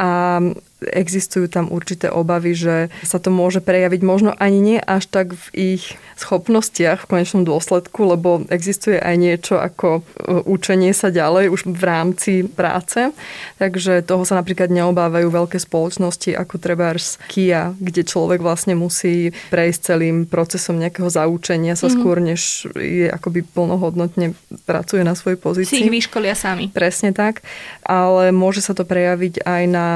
A 0.00 0.40
existujú 0.80 1.46
tam 1.52 1.68
určité 1.68 2.08
obavy, 2.08 2.56
že 2.56 2.88
sa 3.04 3.20
to 3.20 3.28
môže 3.28 3.60
prejaviť 3.60 4.00
možno 4.00 4.30
ani 4.36 4.58
nie 4.60 4.78
až 4.80 5.06
tak 5.06 5.36
v 5.36 5.76
ich 5.76 5.84
schopnostiach 6.16 7.04
v 7.04 7.10
konečnom 7.16 7.44
dôsledku, 7.48 8.04
lebo 8.04 8.44
existuje 8.52 9.00
aj 9.00 9.16
niečo 9.16 9.56
ako 9.56 10.00
e, 10.00 10.02
učenie 10.44 10.92
sa 10.92 11.08
ďalej 11.08 11.48
už 11.48 11.60
v 11.68 11.82
rámci 11.84 12.32
práce. 12.44 13.12
Takže 13.56 14.04
toho 14.04 14.24
sa 14.28 14.36
napríklad 14.36 14.68
neobávajú 14.68 15.32
veľké 15.32 15.56
spoločnosti 15.56 16.36
ako 16.36 16.60
Trebars 16.60 17.16
Kia, 17.28 17.72
kde 17.80 18.04
človek 18.04 18.44
vlastne 18.44 18.76
musí 18.76 19.32
prejsť 19.48 19.80
celým 19.96 20.28
procesom 20.28 20.76
nejakého 20.76 21.08
zaučenia 21.08 21.76
sa 21.76 21.88
mm-hmm. 21.88 21.96
skôr, 21.96 22.16
než 22.20 22.68
je 22.76 23.08
akoby 23.08 23.44
plnohodnotne 23.44 24.36
pracuje 24.68 25.00
na 25.00 25.16
svojej 25.16 25.40
pozícii. 25.40 25.76
Si 25.76 25.84
ich 25.88 25.92
vyškolia 25.92 26.36
sami. 26.36 26.68
Presne 26.68 27.16
tak. 27.16 27.40
Ale 27.84 28.30
môže 28.30 28.60
sa 28.60 28.76
to 28.76 28.84
prejaviť 28.84 29.42
aj 29.42 29.62
na 29.66 29.86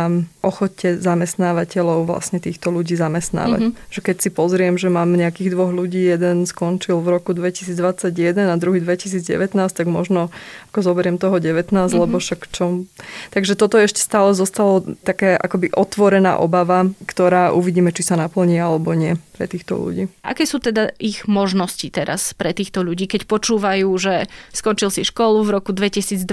ochote 0.41 0.74
podstate 0.75 0.99
zamestnávateľov 0.99 2.11
vlastne 2.11 2.43
týchto 2.43 2.75
ľudí 2.75 2.99
zamestnávať. 2.99 3.71
Mm-hmm. 3.71 3.95
Že 3.95 4.01
keď 4.03 4.17
si 4.19 4.31
pozriem, 4.35 4.75
že 4.75 4.91
mám 4.91 5.15
nejakých 5.15 5.55
dvoch 5.55 5.71
ľudí, 5.71 6.03
jeden 6.03 6.45
skončil 6.51 6.99
v 6.99 7.15
roku 7.15 7.31
2021 7.31 8.11
a 8.51 8.55
druhý 8.59 8.83
2019, 8.83 9.55
tak 9.55 9.87
možno 9.87 10.35
ako 10.75 10.79
zoberiem 10.83 11.17
toho 11.23 11.39
19, 11.39 11.71
mm-hmm. 11.71 11.95
lebo 11.95 12.19
však 12.19 12.51
čo... 12.51 12.83
Takže 13.31 13.55
toto 13.55 13.79
ešte 13.79 14.03
stále 14.03 14.35
zostalo 14.35 14.83
také 15.07 15.39
akoby 15.39 15.71
otvorená 15.71 16.43
obava, 16.43 16.91
ktorá 17.07 17.55
uvidíme, 17.55 17.95
či 17.95 18.03
sa 18.03 18.19
naplní 18.19 18.59
alebo 18.59 18.93
nie 18.99 19.15
pre 19.39 19.47
týchto 19.47 19.79
ľudí. 19.79 20.11
Aké 20.27 20.43
sú 20.45 20.59
teda 20.59 20.91
ich 20.99 21.31
možnosti 21.31 21.87
teraz 21.95 22.35
pre 22.35 22.51
týchto 22.51 22.83
ľudí, 22.83 23.07
keď 23.07 23.31
počúvajú, 23.31 23.89
že 23.95 24.27
skončil 24.51 24.91
si 24.91 25.07
školu 25.07 25.47
v 25.47 25.51
roku 25.55 25.71
2021 25.71 26.27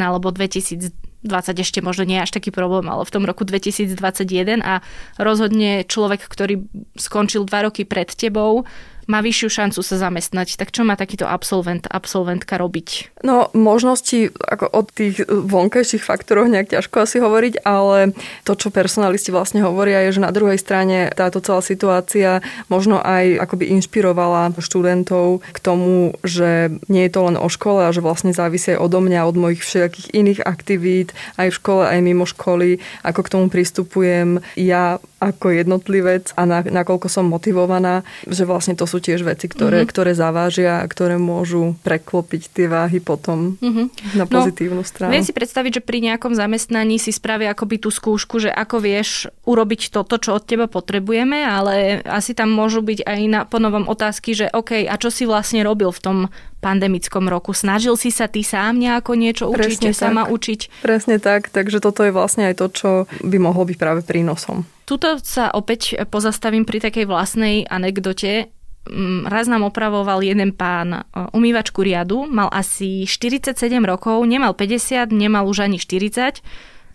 alebo 0.00 0.28
2020 0.28 1.09
20 1.22 1.60
ešte 1.60 1.84
možno 1.84 2.08
nie 2.08 2.16
je 2.16 2.24
až 2.24 2.32
taký 2.32 2.48
problém, 2.48 2.88
ale 2.88 3.04
v 3.04 3.12
tom 3.12 3.24
roku 3.28 3.44
2021 3.44 4.64
a 4.64 4.80
rozhodne 5.20 5.84
človek, 5.84 6.24
ktorý 6.24 6.64
skončil 6.96 7.44
dva 7.44 7.68
roky 7.68 7.84
pred 7.84 8.08
tebou, 8.08 8.64
má 9.10 9.18
vyššiu 9.18 9.50
šancu 9.50 9.80
sa 9.82 9.96
zamestnať. 9.98 10.54
Tak 10.54 10.70
čo 10.70 10.86
má 10.86 10.94
takýto 10.94 11.26
absolvent, 11.26 11.90
absolventka 11.90 12.54
robiť? 12.54 13.18
No, 13.26 13.50
možnosti 13.50 14.30
ako 14.38 14.70
od 14.70 14.86
tých 14.94 15.26
vonkajších 15.26 16.06
faktorov 16.06 16.46
nejak 16.46 16.78
ťažko 16.78 17.02
asi 17.02 17.18
hovoriť, 17.18 17.66
ale 17.66 18.14
to, 18.46 18.54
čo 18.54 18.70
personalisti 18.70 19.34
vlastne 19.34 19.66
hovoria, 19.66 20.06
je, 20.06 20.22
že 20.22 20.24
na 20.24 20.30
druhej 20.30 20.56
strane 20.62 21.10
táto 21.10 21.42
celá 21.42 21.58
situácia 21.60 22.38
možno 22.70 23.02
aj 23.02 23.42
akoby 23.42 23.74
inšpirovala 23.74 24.54
študentov 24.54 25.42
k 25.50 25.58
tomu, 25.58 26.14
že 26.22 26.70
nie 26.86 27.10
je 27.10 27.12
to 27.12 27.26
len 27.26 27.36
o 27.40 27.48
škole 27.50 27.82
a 27.82 27.90
že 27.90 28.04
vlastne 28.04 28.30
závisí 28.30 28.76
aj 28.76 28.82
odo 28.86 29.02
mňa, 29.02 29.26
od 29.26 29.36
mojich 29.36 29.64
všetkých 29.66 30.14
iných 30.14 30.40
aktivít, 30.46 31.16
aj 31.40 31.50
v 31.50 31.58
škole, 31.58 31.82
aj 31.88 31.98
mimo 32.04 32.28
školy, 32.28 32.78
ako 33.02 33.20
k 33.26 33.32
tomu 33.32 33.46
pristupujem 33.50 34.44
ja 34.54 35.00
ako 35.20 35.52
jednotlivec 35.52 36.32
a 36.36 36.48
na, 36.48 36.64
nakoľko 36.64 37.12
som 37.12 37.28
motivovaná, 37.28 38.00
že 38.24 38.48
vlastne 38.48 38.72
to 38.72 38.88
sú 38.88 38.99
tiež 39.00 39.24
veci, 39.24 39.48
ktoré, 39.48 39.82
mm-hmm. 39.82 39.90
ktoré 39.90 40.12
zavážia 40.12 40.84
a 40.84 40.88
ktoré 40.88 41.16
môžu 41.16 41.74
preklopiť 41.82 42.52
tie 42.52 42.66
váhy 42.68 43.00
potom 43.00 43.56
mm-hmm. 43.58 44.14
na 44.14 44.24
no, 44.24 44.30
pozitívnu 44.30 44.84
no, 44.84 44.86
stranu. 44.86 45.10
Viem 45.16 45.26
si 45.26 45.32
predstaviť, 45.34 45.80
že 45.80 45.82
pri 45.82 45.98
nejakom 46.04 46.36
zamestnaní 46.36 47.00
si 47.00 47.10
spravia 47.10 47.56
akoby 47.56 47.80
tú 47.80 47.90
skúšku, 47.90 48.38
že 48.38 48.52
ako 48.52 48.76
vieš 48.84 49.32
urobiť 49.48 49.90
toto, 49.90 50.20
čo 50.20 50.36
od 50.36 50.44
teba 50.44 50.68
potrebujeme, 50.68 51.42
ale 51.42 52.04
asi 52.04 52.36
tam 52.36 52.52
môžu 52.52 52.84
byť 52.84 53.08
aj 53.08 53.20
na 53.26 53.40
ponovom 53.48 53.88
otázky, 53.88 54.36
že 54.36 54.46
OK, 54.52 54.84
a 54.84 54.94
čo 55.00 55.08
si 55.08 55.24
vlastne 55.24 55.64
robil 55.64 55.90
v 55.90 56.00
tom 56.04 56.18
pandemickom 56.60 57.26
roku? 57.26 57.56
Snažil 57.56 57.96
si 57.96 58.12
sa 58.12 58.28
ty 58.28 58.44
sám 58.44 58.76
nejako 58.76 59.16
niečo 59.16 59.48
učiť, 59.48 59.96
sama 59.96 60.28
učiť? 60.28 60.84
Presne 60.84 61.16
tak, 61.16 61.48
takže 61.48 61.80
toto 61.80 62.04
je 62.04 62.12
vlastne 62.12 62.52
aj 62.52 62.54
to, 62.60 62.66
čo 62.68 62.90
by 63.24 63.36
mohlo 63.40 63.64
byť 63.64 63.76
práve 63.80 64.00
prínosom. 64.04 64.68
Tuto 64.90 65.22
sa 65.22 65.54
opäť 65.54 66.02
pozastavím 66.10 66.66
pri 66.66 66.82
takej 66.82 67.06
vlastnej 67.06 67.62
anekdote. 67.70 68.50
Mm, 68.88 69.28
raz 69.28 69.44
nám 69.44 69.68
opravoval 69.68 70.24
jeden 70.24 70.56
pán 70.56 70.88
e, 70.92 71.00
umývačku 71.36 71.84
riadu, 71.84 72.24
mal 72.24 72.48
asi 72.48 73.04
47 73.04 73.52
rokov, 73.84 74.24
nemal 74.24 74.56
50, 74.56 75.12
nemal 75.12 75.44
už 75.44 75.68
ani 75.68 75.76
40 75.76 76.40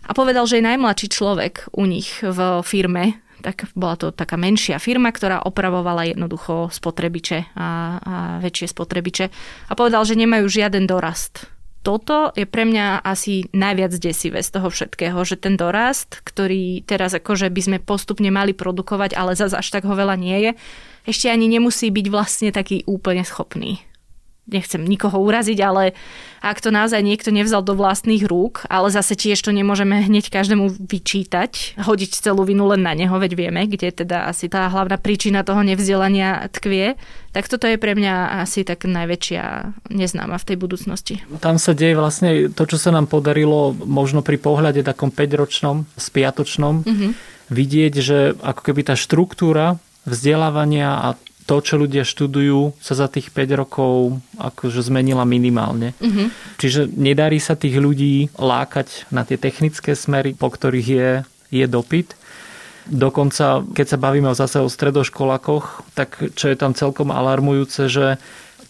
a 0.06 0.10
povedal, 0.10 0.50
že 0.50 0.58
je 0.58 0.66
najmladší 0.66 1.06
človek 1.06 1.70
u 1.70 1.86
nich 1.86 2.22
v 2.26 2.38
firme, 2.66 3.22
tak 3.46 3.70
bola 3.78 3.94
to 3.94 4.10
taká 4.10 4.34
menšia 4.34 4.82
firma, 4.82 5.14
ktorá 5.14 5.46
opravovala 5.46 6.10
jednoducho 6.10 6.74
spotrebiče 6.74 7.54
a, 7.54 7.68
a 8.02 8.14
väčšie 8.42 8.66
spotrebiče. 8.74 9.24
A 9.70 9.72
povedal, 9.78 10.02
že 10.02 10.18
nemajú 10.18 10.50
žiaden 10.50 10.90
dorast 10.90 11.46
toto 11.86 12.34
je 12.34 12.50
pre 12.50 12.66
mňa 12.66 13.06
asi 13.06 13.46
najviac 13.54 13.94
desivé 14.02 14.42
z 14.42 14.58
toho 14.58 14.74
všetkého, 14.74 15.14
že 15.22 15.38
ten 15.38 15.54
dorast, 15.54 16.18
ktorý 16.26 16.82
teraz 16.82 17.14
akože 17.14 17.46
by 17.46 17.60
sme 17.62 17.78
postupne 17.78 18.26
mali 18.34 18.50
produkovať, 18.50 19.14
ale 19.14 19.38
zase 19.38 19.54
až 19.54 19.70
tak 19.70 19.86
ho 19.86 19.94
veľa 19.94 20.18
nie 20.18 20.50
je, 20.50 20.50
ešte 21.06 21.30
ani 21.30 21.46
nemusí 21.46 21.94
byť 21.94 22.06
vlastne 22.10 22.50
taký 22.50 22.82
úplne 22.90 23.22
schopný 23.22 23.78
nechcem 24.46 24.82
nikoho 24.82 25.18
uraziť, 25.18 25.58
ale 25.62 25.92
ak 26.38 26.62
to 26.62 26.70
naozaj 26.70 27.02
niekto 27.02 27.34
nevzal 27.34 27.66
do 27.66 27.74
vlastných 27.74 28.22
rúk, 28.22 28.62
ale 28.70 28.86
zase 28.94 29.18
tiež 29.18 29.42
to 29.42 29.50
nemôžeme 29.50 30.06
hneď 30.06 30.30
každému 30.30 30.78
vyčítať, 30.78 31.82
hodiť 31.82 32.22
celú 32.22 32.46
vinu 32.46 32.70
len 32.70 32.86
na 32.86 32.94
neho, 32.94 33.14
veď 33.18 33.34
vieme, 33.34 33.66
kde 33.66 33.90
teda 33.90 34.30
asi 34.30 34.46
tá 34.46 34.70
hlavná 34.70 34.94
príčina 35.02 35.42
toho 35.42 35.66
nevzdelania 35.66 36.46
tkvie, 36.54 36.94
tak 37.34 37.50
toto 37.50 37.66
je 37.66 37.76
pre 37.76 37.98
mňa 37.98 38.46
asi 38.46 38.62
tak 38.62 38.86
najväčšia 38.86 39.74
neznáma 39.90 40.38
v 40.38 40.46
tej 40.48 40.56
budúcnosti. 40.56 41.14
Tam 41.42 41.58
sa 41.58 41.74
deje 41.74 41.98
vlastne 41.98 42.48
to, 42.48 42.62
čo 42.64 42.78
sa 42.78 42.94
nám 42.94 43.10
podarilo 43.10 43.74
možno 43.74 44.22
pri 44.22 44.38
pohľade 44.38 44.86
takom 44.86 45.10
5-ročnom, 45.10 45.84
spiatočnom, 45.98 46.86
mm-hmm. 46.86 47.10
vidieť, 47.50 47.94
že 47.98 48.18
ako 48.38 48.62
keby 48.70 48.88
tá 48.88 48.94
štruktúra 48.94 49.82
vzdelávania 50.06 50.88
a 51.02 51.08
to, 51.46 51.62
čo 51.62 51.78
ľudia 51.78 52.02
študujú, 52.02 52.74
sa 52.82 52.98
za 52.98 53.06
tých 53.06 53.30
5 53.30 53.62
rokov 53.62 54.18
akože 54.36 54.82
zmenila 54.82 55.22
minimálne. 55.22 55.94
Mm-hmm. 56.02 56.58
Čiže 56.58 56.90
nedarí 56.90 57.38
sa 57.38 57.54
tých 57.54 57.78
ľudí 57.78 58.34
lákať 58.34 59.06
na 59.14 59.22
tie 59.22 59.38
technické 59.38 59.94
smery, 59.94 60.34
po 60.34 60.50
ktorých 60.50 60.88
je, 60.90 61.08
je 61.54 61.66
dopyt. 61.70 62.18
Dokonca, 62.86 63.66
keď 63.74 63.86
sa 63.86 63.98
bavíme 63.98 64.30
zase 64.34 64.62
o 64.62 64.70
stredoškolákoch, 64.70 65.94
tak 65.94 66.34
čo 66.34 66.50
je 66.50 66.56
tam 66.58 66.74
celkom 66.74 67.10
alarmujúce, 67.10 67.90
že 67.90 68.18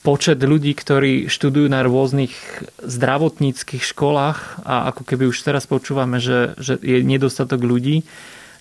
počet 0.01 0.39
ľudí, 0.39 0.71
ktorí 0.71 1.27
študujú 1.27 1.67
na 1.67 1.83
rôznych 1.83 2.33
zdravotníckých 2.79 3.83
školách 3.83 4.63
a 4.63 4.95
ako 4.95 5.03
keby 5.03 5.27
už 5.27 5.43
teraz 5.43 5.67
počúvame, 5.67 6.23
že, 6.23 6.55
že 6.63 6.79
je 6.79 7.03
nedostatok 7.03 7.59
ľudí, 7.59 8.07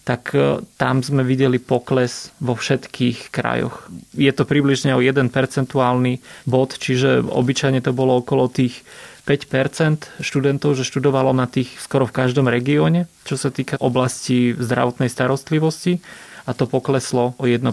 tak 0.05 0.37
e, 0.37 0.61
tam 0.77 1.01
sme 1.01 1.25
videli 1.25 1.57
pokles 1.57 2.29
vo 2.37 2.53
všetkých 2.53 3.33
krajoch. 3.33 3.89
Je 4.13 4.29
to 4.29 4.45
približne 4.45 4.93
o 4.93 5.01
1 5.01 5.33
percentuálny 5.33 6.21
bod, 6.45 6.77
čiže 6.77 7.25
obyčajne 7.25 7.81
to 7.81 7.91
bolo 7.91 8.21
okolo 8.21 8.45
tých 8.45 8.85
5% 9.25 10.21
študentov, 10.21 10.77
že 10.77 10.85
študovalo 10.85 11.33
na 11.33 11.49
tých 11.49 11.73
skoro 11.81 12.05
v 12.05 12.13
každom 12.13 12.45
regióne, 12.45 13.09
čo 13.25 13.35
sa 13.41 13.49
týka 13.49 13.81
oblasti 13.81 14.53
zdravotnej 14.53 15.09
starostlivosti 15.09 15.97
a 16.45 16.53
to 16.53 16.69
pokleslo 16.69 17.33
o 17.41 17.43
1%. 17.49 17.65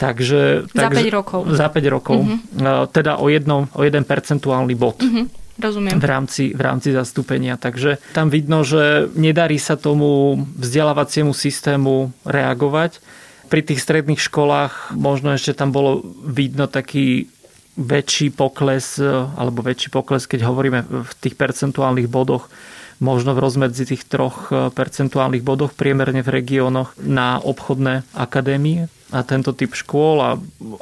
Takže, 0.00 0.40
za 0.72 0.88
5 0.88 1.12
rokov. 1.12 1.40
Za 1.52 1.68
5 1.68 1.84
rokov. 1.92 2.18
Uh-huh. 2.24 2.88
Teda 2.88 3.20
o, 3.20 3.28
jedno, 3.28 3.68
o 3.76 3.84
1 3.84 4.08
percentuálny 4.08 4.72
bod. 4.72 5.04
Uh-huh. 5.04 5.28
Rozumiem. 5.58 5.98
V 5.98 6.06
rámci, 6.06 6.44
v 6.54 6.62
rámci 6.62 6.94
zastúpenia. 6.94 7.58
Takže 7.58 7.98
tam 8.14 8.30
vidno, 8.30 8.62
že 8.62 9.10
nedarí 9.18 9.58
sa 9.58 9.74
tomu 9.74 10.38
vzdelávaciemu 10.54 11.34
systému 11.34 12.14
reagovať. 12.22 13.02
Pri 13.50 13.66
tých 13.66 13.82
stredných 13.82 14.22
školách 14.22 14.94
možno 14.94 15.34
ešte 15.34 15.58
tam 15.58 15.74
bolo 15.74 16.06
vidno 16.22 16.70
taký 16.70 17.26
väčší 17.74 18.30
pokles, 18.34 19.02
alebo 19.34 19.62
väčší 19.62 19.90
pokles, 19.90 20.30
keď 20.30 20.46
hovoríme 20.46 20.80
v 20.86 21.12
tých 21.22 21.34
percentuálnych 21.34 22.10
bodoch, 22.10 22.50
možno 22.98 23.34
v 23.34 23.42
rozmedzi 23.42 23.94
tých 23.94 24.06
troch 24.06 24.50
percentuálnych 24.50 25.46
bodoch 25.46 25.74
priemerne 25.74 26.22
v 26.22 26.34
regiónoch 26.34 26.98
na 26.98 27.38
obchodné 27.38 28.02
akadémie 28.14 28.90
a 29.08 29.24
tento 29.24 29.56
typ 29.56 29.72
škôl 29.72 30.20
a 30.20 30.30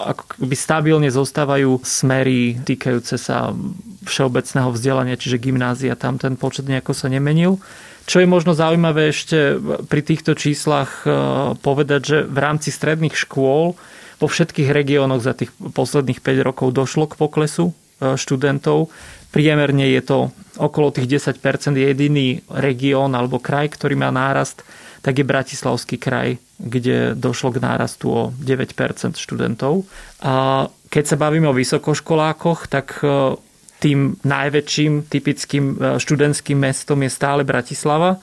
ako 0.02 0.22
by 0.42 0.56
stabilne 0.58 1.06
zostávajú 1.06 1.78
smery 1.86 2.58
týkajúce 2.58 3.14
sa 3.22 3.54
všeobecného 4.02 4.70
vzdelania, 4.74 5.18
čiže 5.18 5.38
gymnázia, 5.38 5.98
tam 5.98 6.18
ten 6.18 6.34
počet 6.34 6.66
nejako 6.66 6.94
sa 6.94 7.06
nemenil. 7.06 7.62
Čo 8.06 8.22
je 8.22 8.30
možno 8.30 8.54
zaujímavé 8.54 9.10
ešte 9.10 9.58
pri 9.90 10.02
týchto 10.02 10.38
číslach 10.38 11.02
e, 11.02 11.10
povedať, 11.58 12.00
že 12.06 12.18
v 12.22 12.38
rámci 12.38 12.70
stredných 12.70 13.18
škôl 13.18 13.74
vo 14.22 14.26
všetkých 14.30 14.70
regiónoch 14.70 15.22
za 15.22 15.34
tých 15.34 15.50
posledných 15.58 16.22
5 16.22 16.46
rokov 16.46 16.70
došlo 16.70 17.10
k 17.10 17.18
poklesu 17.18 17.74
e, 17.98 18.14
študentov. 18.14 18.94
Priemerne 19.36 19.92
je 19.92 20.00
to 20.00 20.32
okolo 20.56 20.96
tých 20.96 21.20
10% 21.20 21.76
Jediný 21.76 22.40
región 22.56 23.12
alebo 23.12 23.36
kraj, 23.36 23.76
ktorý 23.76 23.92
má 23.92 24.08
nárast, 24.08 24.64
tak 25.04 25.20
je 25.20 25.28
Bratislavský 25.28 26.00
kraj, 26.00 26.40
kde 26.56 27.12
došlo 27.12 27.52
k 27.52 27.60
nárastu 27.60 28.06
o 28.08 28.22
9 28.32 28.72
študentov. 29.12 29.84
A 30.24 30.66
keď 30.88 31.04
sa 31.04 31.20
bavíme 31.20 31.52
o 31.52 31.54
vysokoškolákoch, 31.54 32.72
tak 32.72 33.04
e, 33.04 33.36
tým 33.76 34.16
najväčším 34.24 35.04
typickým 35.04 35.64
e, 35.76 36.00
študentským 36.00 36.56
mestom 36.56 36.96
je 37.04 37.12
stále 37.12 37.44
Bratislava. 37.44 38.16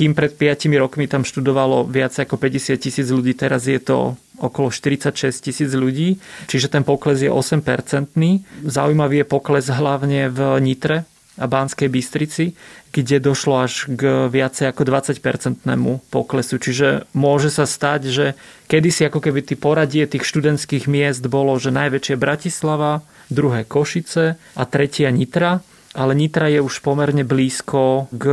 Kým 0.00 0.16
pred 0.16 0.32
5 0.32 0.64
rokmi 0.80 1.04
tam 1.04 1.28
študovalo 1.28 1.84
viac 1.84 2.16
ako 2.16 2.40
50 2.40 2.80
tisíc 2.80 3.04
ľudí, 3.12 3.36
teraz 3.36 3.68
je 3.68 3.76
to 3.76 4.16
okolo 4.40 4.72
46 4.72 5.28
tisíc 5.44 5.68
ľudí, 5.76 6.16
čiže 6.48 6.72
ten 6.72 6.88
pokles 6.88 7.20
je 7.20 7.28
8-percentný. 7.28 8.40
Zaujímavý 8.64 9.20
je 9.20 9.26
pokles 9.28 9.68
hlavne 9.68 10.32
v 10.32 10.40
Nitre 10.64 11.04
a 11.36 11.44
Banskej 11.44 11.92
Bystrici, 11.92 12.56
kde 12.96 13.20
došlo 13.20 13.60
až 13.60 13.92
k 13.92 14.32
viacej 14.32 14.72
ako 14.72 14.88
20-percentnému 14.88 16.08
poklesu. 16.08 16.56
Čiže 16.56 17.04
môže 17.12 17.52
sa 17.52 17.68
stať, 17.68 18.00
že 18.08 18.26
kedysi 18.72 19.04
ako 19.04 19.20
keby 19.20 19.44
tý 19.44 19.54
poradie 19.60 20.08
tých 20.08 20.24
študentských 20.24 20.88
miest 20.88 21.28
bolo, 21.28 21.60
že 21.60 21.76
najväčšie 21.76 22.16
Bratislava, 22.16 23.04
druhé 23.28 23.68
Košice 23.68 24.40
a 24.56 24.62
tretia 24.64 25.12
Nitra, 25.12 25.60
ale 25.90 26.12
Nitra 26.14 26.46
je 26.46 26.62
už 26.62 26.86
pomerne 26.86 27.26
blízko 27.26 28.06
k 28.14 28.24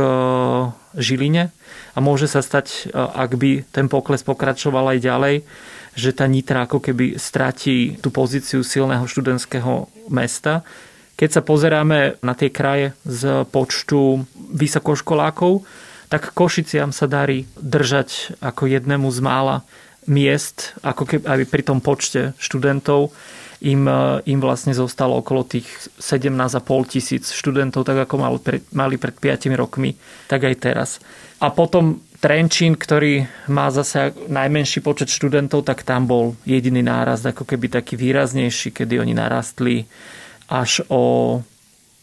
Žiline 0.94 1.50
a 1.94 1.98
môže 1.98 2.30
sa 2.30 2.38
stať, 2.38 2.94
ak 2.94 3.34
by 3.34 3.66
ten 3.74 3.90
pokles 3.90 4.22
pokračoval 4.22 4.94
aj 4.94 4.98
ďalej, 5.02 5.36
že 5.98 6.14
tá 6.14 6.30
Nitra 6.30 6.70
ako 6.70 6.78
keby 6.78 7.18
stratí 7.18 7.98
tú 7.98 8.14
pozíciu 8.14 8.62
silného 8.62 9.02
študentského 9.02 9.90
mesta. 10.06 10.62
Keď 11.18 11.30
sa 11.34 11.42
pozeráme 11.42 12.22
na 12.22 12.38
tie 12.38 12.54
kraje 12.54 12.94
z 13.02 13.42
počtu 13.50 14.22
vysokoškolákov, 14.54 15.66
tak 16.06 16.30
Košiciam 16.30 16.94
sa 16.94 17.10
darí 17.10 17.50
držať 17.58 18.38
ako 18.38 18.70
jednému 18.70 19.10
z 19.10 19.18
mála 19.18 19.66
miest, 20.06 20.78
ako 20.80 21.04
keby 21.04 21.24
aj 21.26 21.38
pri 21.50 21.62
tom 21.66 21.82
počte 21.82 22.38
študentov 22.38 23.10
im, 23.64 23.82
e, 23.88 24.22
im 24.30 24.38
vlastne 24.38 24.74
zostalo 24.74 25.18
okolo 25.18 25.42
tých 25.46 25.66
17,5 25.98 26.86
tisíc 26.86 27.30
študentov, 27.34 27.82
tak 27.82 28.06
ako 28.06 28.14
mali 28.18 28.38
pred, 28.38 28.62
mali 28.70 28.96
pred 28.96 29.14
5 29.16 29.54
rokmi, 29.58 29.94
tak 30.30 30.46
aj 30.46 30.54
teraz. 30.58 30.90
A 31.38 31.50
potom 31.54 32.02
Trenčín, 32.18 32.74
ktorý 32.74 33.30
má 33.46 33.70
zase 33.70 34.10
najmenší 34.26 34.82
počet 34.82 35.06
študentov, 35.06 35.62
tak 35.62 35.86
tam 35.86 36.10
bol 36.10 36.34
jediný 36.42 36.82
nárast, 36.82 37.22
ako 37.22 37.46
keby 37.46 37.70
taký 37.70 37.94
výraznejší, 37.94 38.74
kedy 38.74 38.98
oni 38.98 39.14
narastli 39.14 39.86
až 40.50 40.82
o 40.90 41.38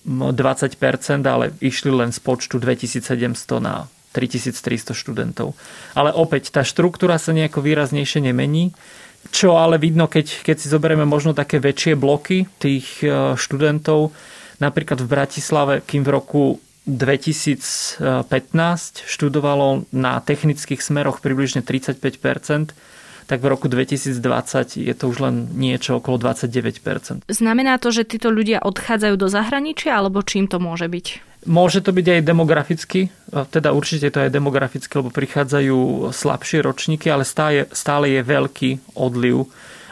20%, 0.08 0.80
ale 1.28 1.52
išli 1.60 1.92
len 1.92 2.16
z 2.16 2.20
počtu 2.24 2.64
2700 2.64 3.60
na 3.60 3.92
3300 4.16 4.96
študentov. 4.96 5.52
Ale 5.92 6.16
opäť, 6.16 6.56
tá 6.56 6.64
štruktúra 6.64 7.20
sa 7.20 7.36
nejako 7.36 7.60
výraznejšie 7.60 8.24
nemení, 8.24 8.72
čo 9.32 9.58
ale 9.58 9.82
vidno, 9.82 10.06
keď, 10.06 10.46
keď 10.46 10.56
si 10.60 10.68
zoberieme 10.70 11.06
možno 11.06 11.34
také 11.34 11.58
väčšie 11.62 11.98
bloky 11.98 12.46
tých 12.62 13.02
e, 13.02 13.36
študentov, 13.36 14.14
napríklad 14.60 15.02
v 15.04 15.08
Bratislave, 15.08 15.74
kým 15.84 16.06
v 16.06 16.14
roku 16.14 16.44
2015 16.86 17.98
študovalo 19.10 19.90
na 19.90 20.22
technických 20.22 20.86
smeroch 20.86 21.18
približne 21.18 21.66
35% 21.66 21.98
tak 23.26 23.42
v 23.42 23.50
roku 23.50 23.66
2020 23.66 24.86
je 24.86 24.94
to 24.94 25.10
už 25.10 25.18
len 25.18 25.50
niečo 25.58 25.98
okolo 25.98 26.22
29% 26.22 27.26
Znamená 27.26 27.82
to, 27.82 27.90
že 27.90 28.06
títo 28.06 28.30
ľudia 28.30 28.62
odchádzajú 28.62 29.16
do 29.18 29.26
zahraničia, 29.26 29.98
alebo 29.98 30.22
čím 30.22 30.46
to 30.46 30.62
môže 30.62 30.86
byť? 30.86 31.35
Môže 31.46 31.86
to 31.86 31.94
byť 31.94 32.06
aj 32.10 32.22
demograficky, 32.26 33.14
teda 33.30 33.70
určite 33.70 34.10
to 34.10 34.26
aj 34.26 34.34
demograficky, 34.34 34.90
lebo 34.98 35.14
prichádzajú 35.14 36.10
slabšie 36.10 36.66
ročníky, 36.66 37.06
ale 37.14 37.22
stále, 37.22 37.70
stále 37.70 38.10
je 38.18 38.22
veľký 38.26 38.98
odliv 38.98 39.46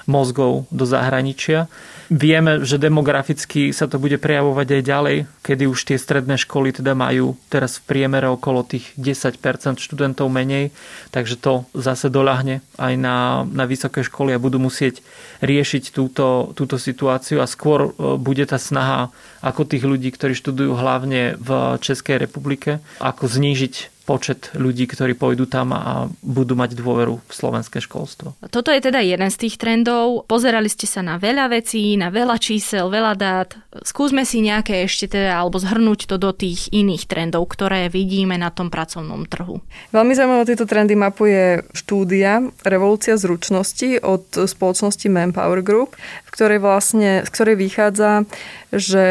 mozgov 0.06 0.68
do 0.70 0.84
zahraničia. 0.84 1.72
Vieme, 2.12 2.62
že 2.62 2.78
demograficky 2.78 3.72
sa 3.72 3.88
to 3.88 3.98
bude 3.98 4.20
prejavovať 4.20 4.68
aj 4.70 4.82
ďalej, 4.84 5.18
kedy 5.40 5.64
už 5.66 5.80
tie 5.88 5.98
stredné 5.98 6.36
školy 6.36 6.76
teda 6.76 6.94
majú 6.94 7.40
teraz 7.48 7.80
v 7.80 7.88
priemere 7.90 8.28
okolo 8.28 8.68
tých 8.68 8.92
10% 9.00 9.80
študentov 9.80 10.28
menej, 10.28 10.76
takže 11.16 11.40
to 11.40 11.64
zase 11.74 12.12
doľahne 12.12 12.60
aj 12.76 12.94
na, 13.00 13.48
na 13.48 13.64
vysoké 13.64 14.04
školy 14.04 14.36
a 14.36 14.44
budú 14.44 14.60
musieť 14.60 15.00
riešiť 15.40 15.96
túto, 15.96 16.52
túto 16.54 16.76
situáciu 16.76 17.40
a 17.40 17.48
skôr 17.48 17.88
e, 17.88 18.20
bude 18.20 18.44
tá 18.44 18.60
snaha 18.60 19.10
ako 19.40 19.64
tých 19.64 19.88
ľudí, 19.88 20.12
ktorí 20.12 20.36
študujú 20.36 20.76
hlavne 20.76 21.40
v 21.40 21.80
Českej 21.80 22.20
republike, 22.20 22.84
ako 23.00 23.32
znížiť 23.32 23.93
počet 24.04 24.52
ľudí, 24.54 24.84
ktorí 24.84 25.16
pôjdu 25.16 25.48
tam 25.48 25.72
a 25.72 26.12
budú 26.20 26.60
mať 26.60 26.76
dôveru 26.76 27.24
v 27.24 27.34
slovenské 27.34 27.80
školstvo. 27.80 28.36
Toto 28.52 28.70
je 28.70 28.84
teda 28.84 29.00
jeden 29.00 29.32
z 29.32 29.48
tých 29.48 29.56
trendov. 29.56 30.28
Pozerali 30.28 30.68
ste 30.68 30.84
sa 30.84 31.00
na 31.00 31.16
veľa 31.16 31.48
vecí, 31.48 31.96
na 31.96 32.12
veľa 32.12 32.36
čísel, 32.36 32.92
veľa 32.92 33.14
dát. 33.16 33.50
Skúsme 33.88 34.28
si 34.28 34.44
nejaké 34.44 34.84
ešte 34.84 35.16
teda, 35.16 35.40
alebo 35.40 35.56
zhrnúť 35.56 36.12
to 36.12 36.20
do 36.20 36.36
tých 36.36 36.68
iných 36.76 37.08
trendov, 37.08 37.48
ktoré 37.48 37.88
vidíme 37.88 38.36
na 38.36 38.52
tom 38.52 38.68
pracovnom 38.68 39.24
trhu. 39.24 39.64
Veľmi 39.96 40.14
zaujímavé 40.14 40.44
tieto 40.52 40.68
trendy 40.68 41.00
mapuje 41.00 41.64
štúdia 41.72 42.44
Revolúcia 42.68 43.16
zručnosti 43.16 44.04
od 44.04 44.28
spoločnosti 44.28 45.08
Manpower 45.08 45.64
Group, 45.64 45.96
v 46.28 46.30
ktorej 46.30 46.60
vlastne, 46.60 47.24
z 47.24 47.30
ktorej 47.32 47.56
vychádza, 47.56 48.28
že 48.74 49.06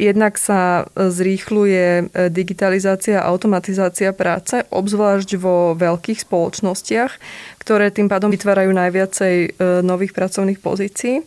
Jednak 0.00 0.40
sa 0.40 0.88
zrýchluje 0.96 2.08
e, 2.08 2.32
digitalizácia 2.32 3.20
a 3.20 3.28
automatizácia 3.28 4.16
práce, 4.16 4.64
obzvlášť 4.72 5.36
vo 5.36 5.76
veľkých 5.76 6.24
spoločnostiach, 6.24 7.12
ktoré 7.60 7.92
tým 7.92 8.08
pádom 8.08 8.32
vytvárajú 8.32 8.72
najviacej 8.72 9.34
e, 9.44 9.48
nových 9.84 10.16
pracovných 10.16 10.56
pozícií. 10.64 11.20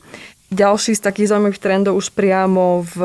Ďalší 0.50 0.98
z 0.98 1.06
takých 1.06 1.30
zaujímavých 1.30 1.62
trendov 1.62 2.02
už 2.02 2.18
priamo 2.18 2.82
v 2.82 2.98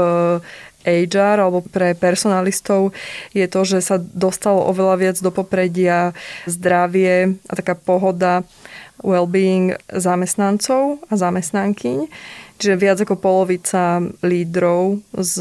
HR 0.89 1.37
alebo 1.45 1.61
pre 1.61 1.93
personalistov 1.93 2.97
je 3.37 3.45
to, 3.45 3.61
že 3.69 3.85
sa 3.85 3.97
dostalo 4.01 4.65
oveľa 4.73 4.97
viac 4.97 5.17
do 5.21 5.29
popredia 5.29 6.17
zdravie 6.49 7.37
a 7.45 7.53
taká 7.53 7.77
pohoda, 7.77 8.45
well-being 9.05 9.79
zamestnancov 9.93 10.99
a 11.07 11.15
zamestnankyň 11.15 12.11
Čiže 12.59 12.75
viac 12.75 12.99
ako 12.99 13.15
polovica 13.17 14.03
lídrov 14.21 14.99
z 15.15 15.35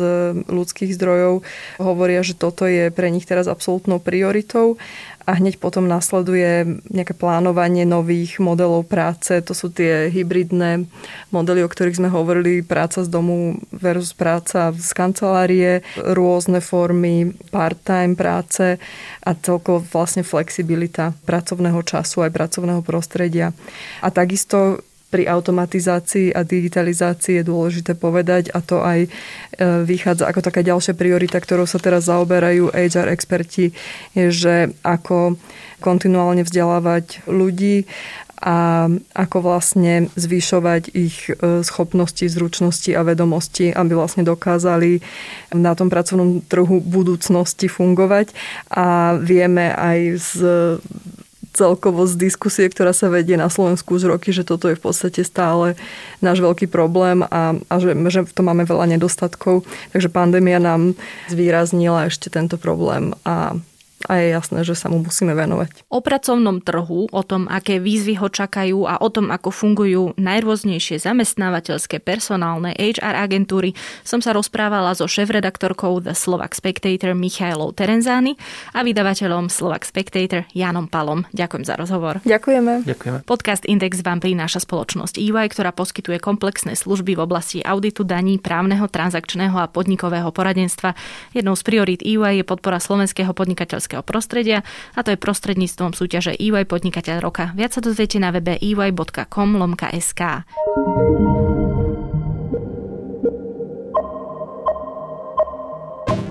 ľudských 0.46 0.94
zdrojov 0.94 1.42
hovoria, 1.82 2.22
že 2.22 2.38
toto 2.38 2.70
je 2.70 2.94
pre 2.94 3.10
nich 3.10 3.26
teraz 3.26 3.50
absolútnou 3.50 3.98
prioritou 3.98 4.78
a 5.28 5.36
hneď 5.36 5.60
potom 5.60 5.92
nasleduje 5.92 6.80
nejaké 6.88 7.12
plánovanie 7.12 7.84
nových 7.84 8.40
modelov 8.40 8.88
práce. 8.88 9.36
To 9.44 9.52
sú 9.52 9.68
tie 9.68 10.08
hybridné 10.08 10.88
modely, 11.36 11.68
o 11.68 11.70
ktorých 11.70 12.00
sme 12.00 12.08
hovorili, 12.08 12.64
práca 12.64 13.04
z 13.04 13.12
domu 13.12 13.60
versus 13.76 14.16
práca 14.16 14.72
z 14.72 14.88
kancelárie, 14.96 15.84
rôzne 16.00 16.64
formy 16.64 17.36
part-time 17.52 18.16
práce 18.16 18.80
a 19.20 19.30
celkovo 19.36 19.84
vlastne 19.84 20.24
flexibilita 20.24 21.12
pracovného 21.28 21.84
času 21.84 22.24
aj 22.24 22.32
pracovného 22.32 22.80
prostredia. 22.80 23.52
A 24.00 24.08
takisto 24.08 24.80
pri 25.08 25.24
automatizácii 25.28 26.36
a 26.36 26.44
digitalizácii 26.44 27.40
je 27.40 27.48
dôležité 27.48 27.96
povedať 27.96 28.52
a 28.52 28.60
to 28.60 28.84
aj 28.84 29.08
e, 29.08 29.10
vychádza 29.88 30.28
ako 30.28 30.42
taká 30.44 30.62
ďalšia 30.68 30.94
priorita, 31.00 31.40
ktorou 31.40 31.64
sa 31.64 31.80
teraz 31.80 32.12
zaoberajú 32.12 32.76
HR 32.76 33.08
experti, 33.16 33.72
je, 34.12 34.28
že 34.28 34.56
ako 34.84 35.40
kontinuálne 35.80 36.44
vzdelávať 36.44 37.24
ľudí 37.30 37.88
a 38.38 38.86
ako 39.18 39.38
vlastne 39.42 40.14
zvyšovať 40.14 40.94
ich 40.94 41.26
e, 41.26 41.66
schopnosti, 41.66 42.22
zručnosti 42.22 42.94
a 42.94 43.02
vedomosti, 43.02 43.74
aby 43.74 43.98
vlastne 43.98 44.22
dokázali 44.22 45.02
na 45.58 45.74
tom 45.74 45.90
pracovnom 45.90 46.46
trhu 46.46 46.78
budúcnosti 46.78 47.66
fungovať. 47.66 48.38
A 48.70 49.18
vieme 49.18 49.74
aj 49.74 50.00
z 50.22 50.32
celkovo 51.58 52.06
z 52.06 52.14
diskusie, 52.30 52.70
ktorá 52.70 52.94
sa 52.94 53.10
vedie 53.10 53.34
na 53.34 53.50
Slovensku 53.50 53.98
už 53.98 54.14
roky, 54.14 54.30
že 54.30 54.46
toto 54.46 54.70
je 54.70 54.78
v 54.78 54.84
podstate 54.86 55.26
stále 55.26 55.74
náš 56.22 56.46
veľký 56.46 56.70
problém 56.70 57.26
a, 57.26 57.58
a 57.58 57.74
že, 57.82 57.98
že 58.14 58.22
v 58.22 58.36
tom 58.38 58.54
máme 58.54 58.70
veľa 58.70 58.86
nedostatkov. 58.94 59.66
Takže 59.98 60.14
pandémia 60.14 60.62
nám 60.62 60.94
zvýraznila 61.34 62.14
ešte 62.14 62.30
tento 62.30 62.62
problém 62.62 63.18
a 63.26 63.58
a 64.06 64.22
je 64.22 64.30
jasné, 64.30 64.62
že 64.62 64.78
sa 64.78 64.94
mu 64.94 65.02
musíme 65.02 65.34
venovať. 65.34 65.90
O 65.90 66.06
pracovnom 66.06 66.62
trhu, 66.62 67.10
o 67.10 67.22
tom, 67.26 67.50
aké 67.50 67.82
výzvy 67.82 68.22
ho 68.22 68.30
čakajú 68.30 68.86
a 68.86 69.02
o 69.02 69.10
tom, 69.10 69.34
ako 69.34 69.50
fungujú 69.50 70.14
najrôznejšie 70.22 71.02
zamestnávateľské 71.02 71.98
personálne 71.98 72.78
HR 72.78 73.18
agentúry, 73.26 73.74
som 74.06 74.22
sa 74.22 74.38
rozprávala 74.38 74.94
so 74.94 75.10
šéf-redaktorkou 75.10 75.98
The 76.06 76.14
Slovak 76.14 76.54
Spectator 76.54 77.18
Michailou 77.18 77.74
Terenzány 77.74 78.38
a 78.78 78.86
vydavateľom 78.86 79.50
Slovak 79.50 79.82
Spectator 79.82 80.46
Janom 80.54 80.86
Palom. 80.86 81.26
Ďakujem 81.34 81.64
za 81.66 81.74
rozhovor. 81.74 82.22
Ďakujeme. 82.22 82.86
Ďakujeme. 82.86 83.18
Podcast 83.26 83.66
Index 83.66 84.06
vám 84.06 84.22
prináša 84.22 84.62
spoločnosť 84.62 85.18
EY, 85.18 85.50
ktorá 85.50 85.74
poskytuje 85.74 86.22
komplexné 86.22 86.78
služby 86.78 87.18
v 87.18 87.24
oblasti 87.26 87.60
auditu 87.66 88.06
daní, 88.06 88.38
právneho, 88.38 88.86
transakčného 88.86 89.58
a 89.58 89.66
podnikového 89.66 90.30
poradenstva. 90.30 90.94
Jednou 91.34 91.58
z 91.58 91.64
priorít 91.66 92.06
EY 92.06 92.40
je 92.40 92.46
podpora 92.46 92.78
slovenského 92.78 93.34
podnikateľského 93.34 93.87
podnikateľského 93.88 94.04
prostredia 94.04 94.68
a 94.96 95.00
to 95.02 95.16
je 95.16 95.18
prostredníctvom 95.18 95.96
súťaže 95.96 96.36
EY 96.36 96.68
Podnikateľ 96.68 97.24
roka. 97.24 97.56
Viac 97.56 97.80
sa 97.80 97.82
dozviete 97.82 98.20
na 98.20 98.36
webe 98.36 98.60
ey.com 98.60 99.56
lomka 99.56 99.88
SK. 99.96 100.44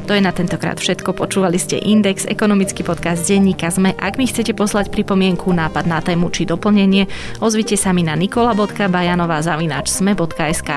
To 0.07 0.14
je 0.14 0.23
na 0.23 0.31
tentokrát 0.31 0.79
všetko. 0.79 1.19
Počúvali 1.19 1.59
ste 1.59 1.83
Index, 1.83 2.31
ekonomický 2.31 2.87
podcast 2.87 3.27
denníka 3.27 3.75
ZME. 3.75 3.99
Ak 3.99 4.23
mi 4.23 4.31
chcete 4.31 4.55
poslať 4.55 4.95
pripomienku, 4.95 5.51
nápad 5.51 5.83
na 5.83 5.99
tému 5.99 6.31
či 6.31 6.47
doplnenie, 6.47 7.11
ozvite 7.42 7.75
sa 7.75 7.90
mi 7.90 8.07
na 8.07 8.14
nikola.bajanová.sme.sk. 8.14 10.71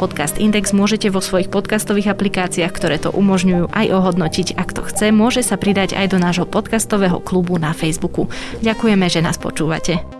Podcast 0.00 0.40
Index 0.40 0.72
môžete 0.72 1.12
vo 1.12 1.20
svojich 1.20 1.52
podcastových 1.52 2.16
aplikáciách, 2.16 2.72
ktoré 2.72 2.96
to 2.96 3.12
umožňujú, 3.12 3.68
aj 3.68 3.86
ohodnotiť. 3.92 4.56
Ak 4.56 4.72
to 4.72 4.80
chce, 4.80 5.12
môže 5.12 5.44
sa 5.44 5.60
pridať 5.60 5.92
aj 5.92 6.16
do 6.16 6.18
nášho 6.18 6.48
podcastového 6.48 7.20
klubu 7.20 7.60
na 7.60 7.76
Facebooku. 7.76 8.32
Ďakujeme, 8.64 9.12
že 9.12 9.20
nás 9.20 9.36
počúvate. 9.36 10.19